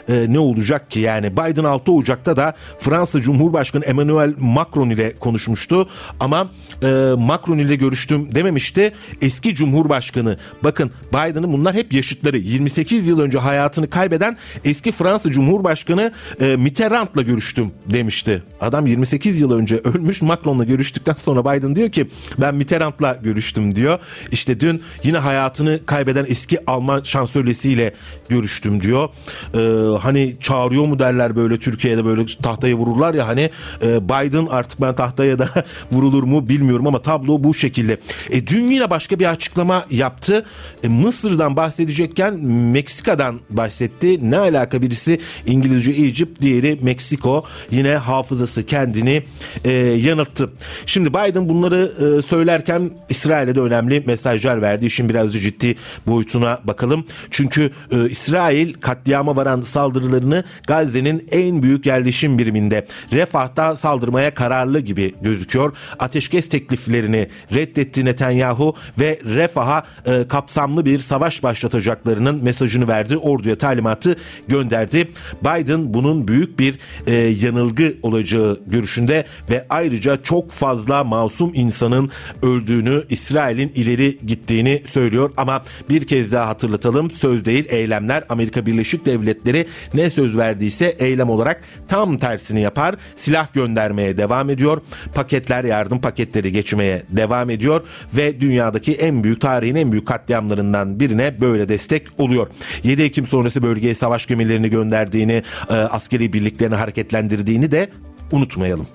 [0.10, 1.00] e, ne olacak ki?
[1.00, 5.90] Yani Biden 6 Ocak'ta da Fransa Cumhurbaşkanı Emmanuel Macron ile konuşmuştu.
[6.20, 6.52] Ama
[6.84, 8.92] e, Macron ile görüştüm dememişti.
[9.22, 12.38] Eski Cumhurbaşkanı bakın Biden'ın bunlar hep yaşıtları.
[12.38, 16.12] 28 yıl önce hayatını kaybeden eski Fransa Cumhurbaşkanı
[16.42, 18.44] e, Mitterrand'la görüştüm demişti.
[18.62, 20.22] Adam 28 yıl önce ölmüş.
[20.22, 24.00] Macron'la görüştükten sonra Biden diyor ki ben Mitterrand'la görüştüm diyor.
[24.32, 27.94] İşte dün yine hayatını kaybeden eski Alman şansölyesiyle
[28.30, 29.10] görüştüm diyor.
[29.54, 33.50] Ee, hani çağırıyor mu derler böyle Türkiye'de böyle tahtaya vururlar ya hani
[33.82, 35.50] e, Biden artık ben tahtaya da
[35.92, 37.98] vurulur mu bilmiyorum ama tablo bu şekilde.
[38.30, 40.46] E, dün yine başka bir açıklama yaptı.
[40.84, 44.32] E, Mısır'dan bahsedecekken Meksika'dan bahsetti.
[44.32, 47.46] Ne alaka birisi İngilizce Egypt diğeri Meksiko.
[47.72, 49.24] Yine hafızası kendini
[49.66, 50.50] e, yanılttı.
[50.86, 54.86] Şimdi Biden bunları e, söylerken İsrail'e de önemli mesajlar verdi.
[54.86, 55.76] İşin biraz ciddi
[56.08, 57.06] boyutuna bakalım.
[57.32, 65.16] Çünkü e, İsrail katliama varan saldırılarını Gazze'nin en büyük yerleşim biriminde Refah'ta saldırmaya kararlı gibi
[65.22, 65.74] gözüküyor.
[66.00, 73.18] Ateşkes tekliflerini reddetti Netanyahu ve Refah'a e, kapsamlı bir savaş başlatacaklarının mesajını verdi.
[73.18, 74.16] Orduya talimatı
[74.48, 75.12] gönderdi.
[75.42, 83.04] Biden bunun büyük bir e, yanılgı olacağı görüşünde ve ayrıca çok fazla masum insanın öldüğünü,
[83.10, 85.32] İsrail'in ileri gittiğini söylüyor.
[85.38, 91.30] Ama bir kez daha hatırlatalım söz değil eylemler Amerika Birleşik Devletleri ne söz verdiyse eylem
[91.30, 92.96] olarak tam tersini yapar.
[93.16, 94.82] Silah göndermeye devam ediyor.
[95.16, 97.82] Paketler yardım paketleri geçmeye devam ediyor
[98.18, 102.48] ve dünyadaki en büyük tarihin en büyük katliamlarından birine böyle destek oluyor.
[102.84, 107.90] 7 Ekim sonrası bölgeye savaş gemilerini gönderdiğini, e, askeri birliklerini hareketlendirdiğini de
[108.32, 108.88] unutmayalım.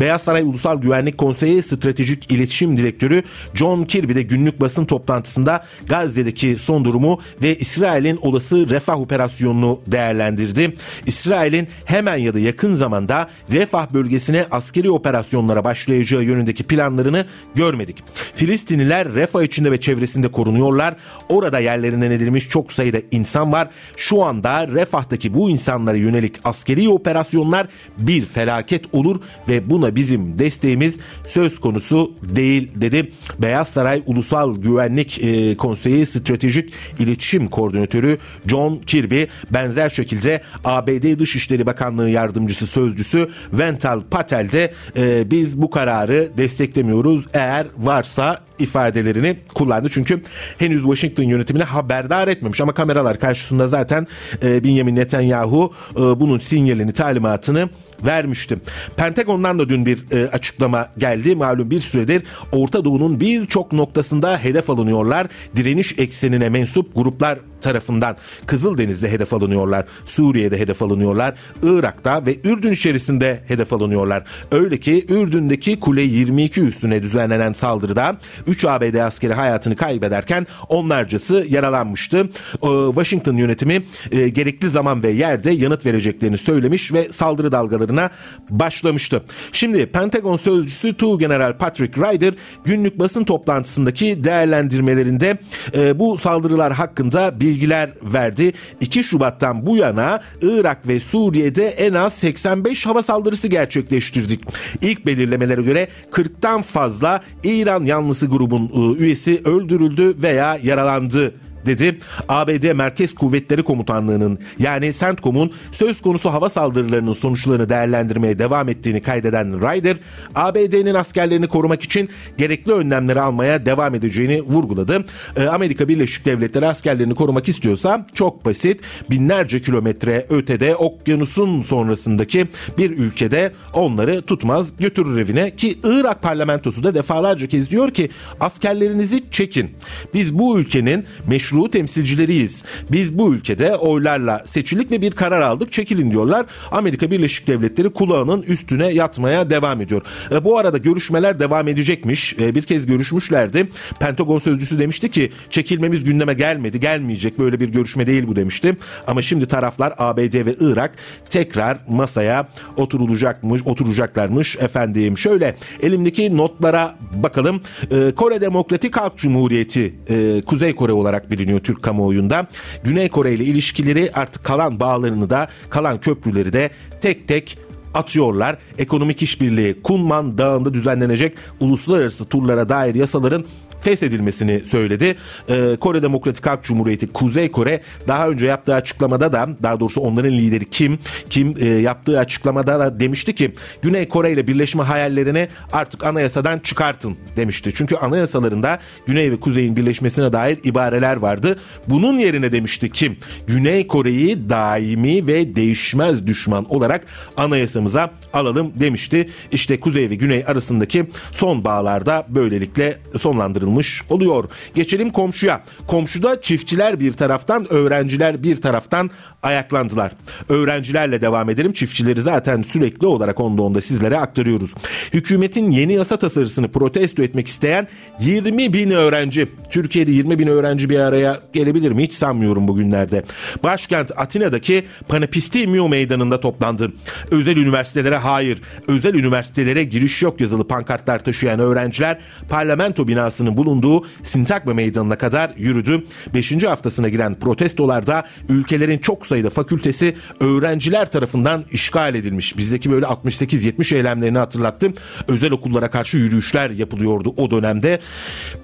[0.00, 3.22] Beyaz Saray Ulusal Güvenlik Konseyi Stratejik İletişim Direktörü
[3.54, 10.76] John Kirby de günlük basın toplantısında Gazze'deki son durumu ve İsrail'in olası refah operasyonunu değerlendirdi.
[11.06, 17.96] İsrail'in hemen ya da yakın zamanda refah bölgesine askeri operasyonlara başlayacağı yönündeki planlarını görmedik.
[18.34, 20.96] Filistinliler refah içinde ve çevresinde korunuyorlar.
[21.28, 23.68] Orada yerlerinden edilmiş çok sayıda insan var.
[23.96, 27.66] Şu anda refahtaki bu insanlara yönelik askeri operasyonlar
[27.98, 30.94] bir felaket olur ve buna bizim desteğimiz
[31.26, 33.12] söz konusu değil dedi.
[33.38, 41.66] Beyaz Saray Ulusal Güvenlik e, Konseyi Stratejik İletişim Koordinatörü John Kirby benzer şekilde ABD Dışişleri
[41.66, 49.88] Bakanlığı Yardımcısı Sözcüsü Vental Patel de e, biz bu kararı desteklemiyoruz eğer varsa ifadelerini kullandı.
[49.90, 50.22] Çünkü
[50.58, 54.06] henüz Washington yönetimine haberdar etmemiş ama kameralar karşısında zaten
[54.42, 57.68] e, Benjamin Netanyahu e, bunun sinyalini talimatını
[58.06, 58.60] vermiştim.
[58.96, 61.36] Pentagon'dan da dün bir e, açıklama geldi.
[61.36, 65.26] Malum bir süredir Orta Doğu'nun birçok noktasında hedef alınıyorlar.
[65.56, 69.84] Direniş eksenine mensup gruplar tarafından Kızıldeniz'de hedef alınıyorlar.
[70.04, 71.34] Suriye'de hedef alınıyorlar.
[71.62, 74.24] Irak'ta ve Ürdün içerisinde hedef alınıyorlar.
[74.52, 82.18] Öyle ki Ürdün'deki Kule 22 üstüne düzenlenen saldırıda 3 ABD askeri hayatını kaybederken onlarcası yaralanmıştı.
[82.18, 88.10] Ee, Washington yönetimi e, gerekli zaman ve yerde yanıt vereceklerini söylemiş ve saldırı dalgalarına
[88.50, 89.22] başlamıştı.
[89.52, 92.34] Şimdi Pentagon sözcüsü Tu General Patrick Ryder
[92.64, 95.38] günlük basın toplantısındaki değerlendirmelerinde
[95.76, 98.52] e, bu saldırılar hakkında bilgiler verdi.
[98.80, 104.40] 2 Şubat'tan bu yana Irak ve Suriye'de en az 85 hava saldırısı gerçekleştirdik.
[104.82, 111.34] İlk belirlemelere göre 40'tan fazla İran yanlısı grubun e, üyesi öldürüldü veya yaralandı
[111.66, 111.98] dedi.
[112.28, 119.60] ABD Merkez Kuvvetleri Komutanlığı'nın yani CENTCOM'un söz konusu hava saldırılarının sonuçlarını değerlendirmeye devam ettiğini kaydeden
[119.60, 119.96] Ryder,
[120.34, 122.08] ABD'nin askerlerini korumak için
[122.38, 125.04] gerekli önlemleri almaya devam edeceğini vurguladı.
[125.36, 128.80] Ee, Amerika Birleşik Devletleri askerlerini korumak istiyorsa çok basit.
[129.10, 132.48] Binlerce kilometre ötede okyanusun sonrasındaki
[132.78, 138.10] bir ülkede onları tutmaz götürür evine ki Irak parlamentosu da defalarca kez diyor ki
[138.40, 139.70] askerlerinizi çekin.
[140.14, 142.62] Biz bu ülkenin meşru meşru temsilcileriyiz.
[142.92, 146.46] Biz bu ülkede oylarla seçildik ve bir karar aldık çekilin diyorlar.
[146.70, 150.02] Amerika Birleşik Devletleri kulağının üstüne yatmaya devam ediyor.
[150.30, 152.34] E, bu arada görüşmeler devam edecekmiş.
[152.38, 153.68] E, bir kez görüşmüşlerdi.
[154.00, 158.76] Pentagon sözcüsü demişti ki çekilmemiz gündeme gelmedi gelmeyecek böyle bir görüşme değil bu demişti.
[159.06, 160.94] Ama şimdi taraflar ABD ve Irak
[161.30, 165.18] tekrar masaya oturulacakmış oturacaklarmış efendim.
[165.18, 167.60] Şöyle elimdeki notlara bakalım.
[167.90, 172.46] E, Kore Demokratik Halk Cumhuriyeti e, Kuzey Kore olarak biliniyor biliniyor Türk kamuoyunda.
[172.84, 176.70] Güney Kore ile ilişkileri artık kalan bağlarını da kalan köprüleri de
[177.00, 177.58] tek tek
[177.94, 178.58] atıyorlar.
[178.78, 183.44] Ekonomik işbirliği Kunman Dağı'nda düzenlenecek uluslararası turlara dair yasaların
[183.82, 185.16] feshedilmesini söyledi.
[185.48, 190.32] Ee, Kore Demokratik Halk Cumhuriyeti Kuzey Kore daha önce yaptığı açıklamada da daha doğrusu onların
[190.32, 190.98] lideri Kim
[191.30, 197.16] Kim e, yaptığı açıklamada da demişti ki Güney Kore ile birleşme hayallerini artık anayasadan çıkartın
[197.36, 197.72] demişti.
[197.74, 201.58] Çünkü anayasalarında Güney ve Kuzey'in birleşmesine dair ibareler vardı.
[201.88, 203.16] Bunun yerine demişti Kim
[203.46, 207.06] Güney Kore'yi daimi ve değişmez düşman olarak
[207.36, 209.28] anayasamıza alalım demişti.
[209.52, 214.44] İşte Kuzey ve Güney arasındaki son bağlarda böylelikle sonlandırılmıştı yapılmış oluyor.
[214.74, 215.62] Geçelim komşuya.
[215.86, 219.10] Komşuda çiftçiler bir taraftan, öğrenciler bir taraftan
[219.42, 220.12] ayaklandılar.
[220.48, 221.72] Öğrencilerle devam edelim.
[221.72, 224.74] Çiftçileri zaten sürekli olarak onda onda sizlere aktarıyoruz.
[225.12, 227.88] Hükümetin yeni yasa tasarısını protesto etmek isteyen
[228.20, 229.48] 20 bin öğrenci.
[229.70, 232.02] Türkiye'de 20 bin öğrenci bir araya gelebilir mi?
[232.02, 233.24] Hiç sanmıyorum bugünlerde.
[233.62, 236.92] Başkent Atina'daki Panepistimiou meydanında toplandı.
[237.30, 242.18] Özel üniversitelere hayır, özel üniversitelere giriş yok yazılı pankartlar taşıyan öğrenciler
[242.48, 246.04] parlamento binasının bu bulunduğu Sintagma Meydanı'na kadar yürüdü.
[246.34, 246.64] 5.
[246.64, 252.56] haftasına giren protestolarda ülkelerin çok sayıda fakültesi öğrenciler tarafından işgal edilmiş.
[252.56, 254.94] Bizdeki böyle 68-70 eylemlerini hatırlattım.
[255.28, 258.00] Özel okullara karşı yürüyüşler yapılıyordu o dönemde.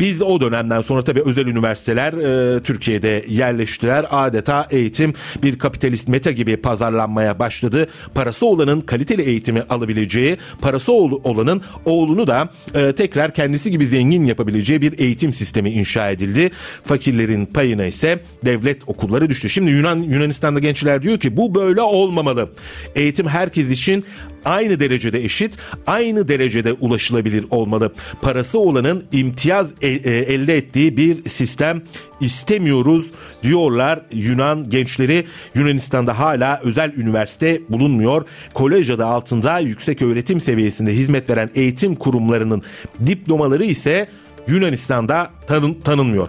[0.01, 4.07] Biz o dönemden sonra tabii özel üniversiteler e, Türkiye'de yerleştiler.
[4.11, 7.89] Adeta eğitim bir kapitalist meta gibi pazarlanmaya başladı.
[8.15, 14.81] Parası olanın kaliteli eğitimi alabileceği, parası olanın oğlunu da e, tekrar kendisi gibi zengin yapabileceği
[14.83, 16.51] bir eğitim sistemi inşa edildi.
[16.85, 19.49] Fakirlerin payına ise devlet okulları düştü.
[19.49, 22.51] Şimdi Yunan Yunanistan'da gençler diyor ki bu böyle olmamalı.
[22.95, 24.05] Eğitim herkes için
[24.45, 27.93] aynı derecede eşit, aynı derecede ulaşılabilir olmalı.
[28.23, 31.83] Parası olanın imtiyaz e, e, elde ettiği bir sistem
[32.21, 33.11] istemiyoruz
[33.43, 35.27] diyorlar Yunan gençleri.
[35.55, 38.25] Yunanistan'da hala özel üniversite bulunmuyor.
[38.55, 42.63] Kolej adı altında yüksek öğretim seviyesinde hizmet veren eğitim kurumlarının
[43.07, 44.09] diplomaları ise
[44.49, 46.29] Yunanistan'da tanın, tanınmıyor.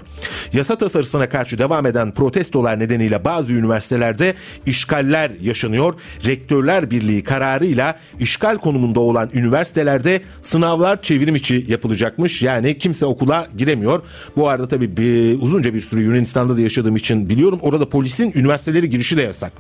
[0.54, 4.34] Yasa tasarısına karşı devam eden protestolar nedeniyle bazı üniversitelerde
[4.66, 5.94] işgaller yaşanıyor.
[6.26, 12.42] Rektörler Birliği kararıyla işgal konumunda olan üniversitelerde sınavlar çevrim içi yapılacakmış.
[12.42, 14.04] Yani kimse okula giremiyor.
[14.36, 17.60] Bu arada tabii bir, uzunca bir süre Yunanistan'da da yaşadığım için biliyorum.
[17.62, 19.54] Orada polisin üniversiteleri girişi de yasak.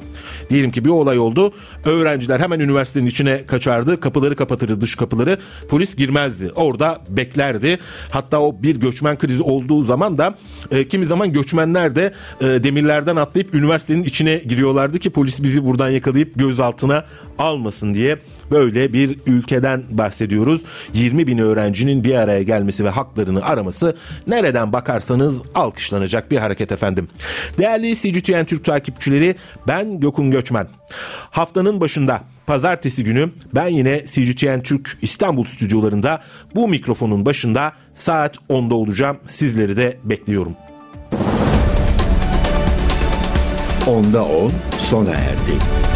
[0.49, 1.53] Diyelim ki bir olay oldu.
[1.85, 3.99] Öğrenciler hemen üniversitenin içine kaçardı.
[3.99, 5.37] Kapıları kapatırdı dış kapıları.
[5.69, 6.51] Polis girmezdi.
[6.55, 7.79] Orada beklerdi.
[8.09, 10.35] Hatta o bir göçmen krizi olduğu zaman da
[10.71, 15.89] e, kimi zaman göçmenler de e, demirlerden atlayıp üniversitenin içine giriyorlardı ki polis bizi buradan
[15.89, 17.05] yakalayıp gözaltına
[17.39, 18.17] almasın diye
[18.51, 20.61] böyle bir ülkeden bahsediyoruz.
[20.93, 23.95] 20 bin öğrencinin bir araya gelmesi ve haklarını araması
[24.27, 27.07] nereden bakarsanız alkışlanacak bir hareket efendim.
[27.57, 29.35] Değerli CGTN Türk takipçileri
[29.67, 30.67] ben Gökün Göçmen.
[31.31, 36.21] Haftanın başında pazartesi günü ben yine CGTN Türk İstanbul stüdyolarında
[36.55, 39.17] bu mikrofonun başında saat 10'da olacağım.
[39.27, 40.53] Sizleri de bekliyorum.
[43.87, 45.88] Onda 10 sona erdi.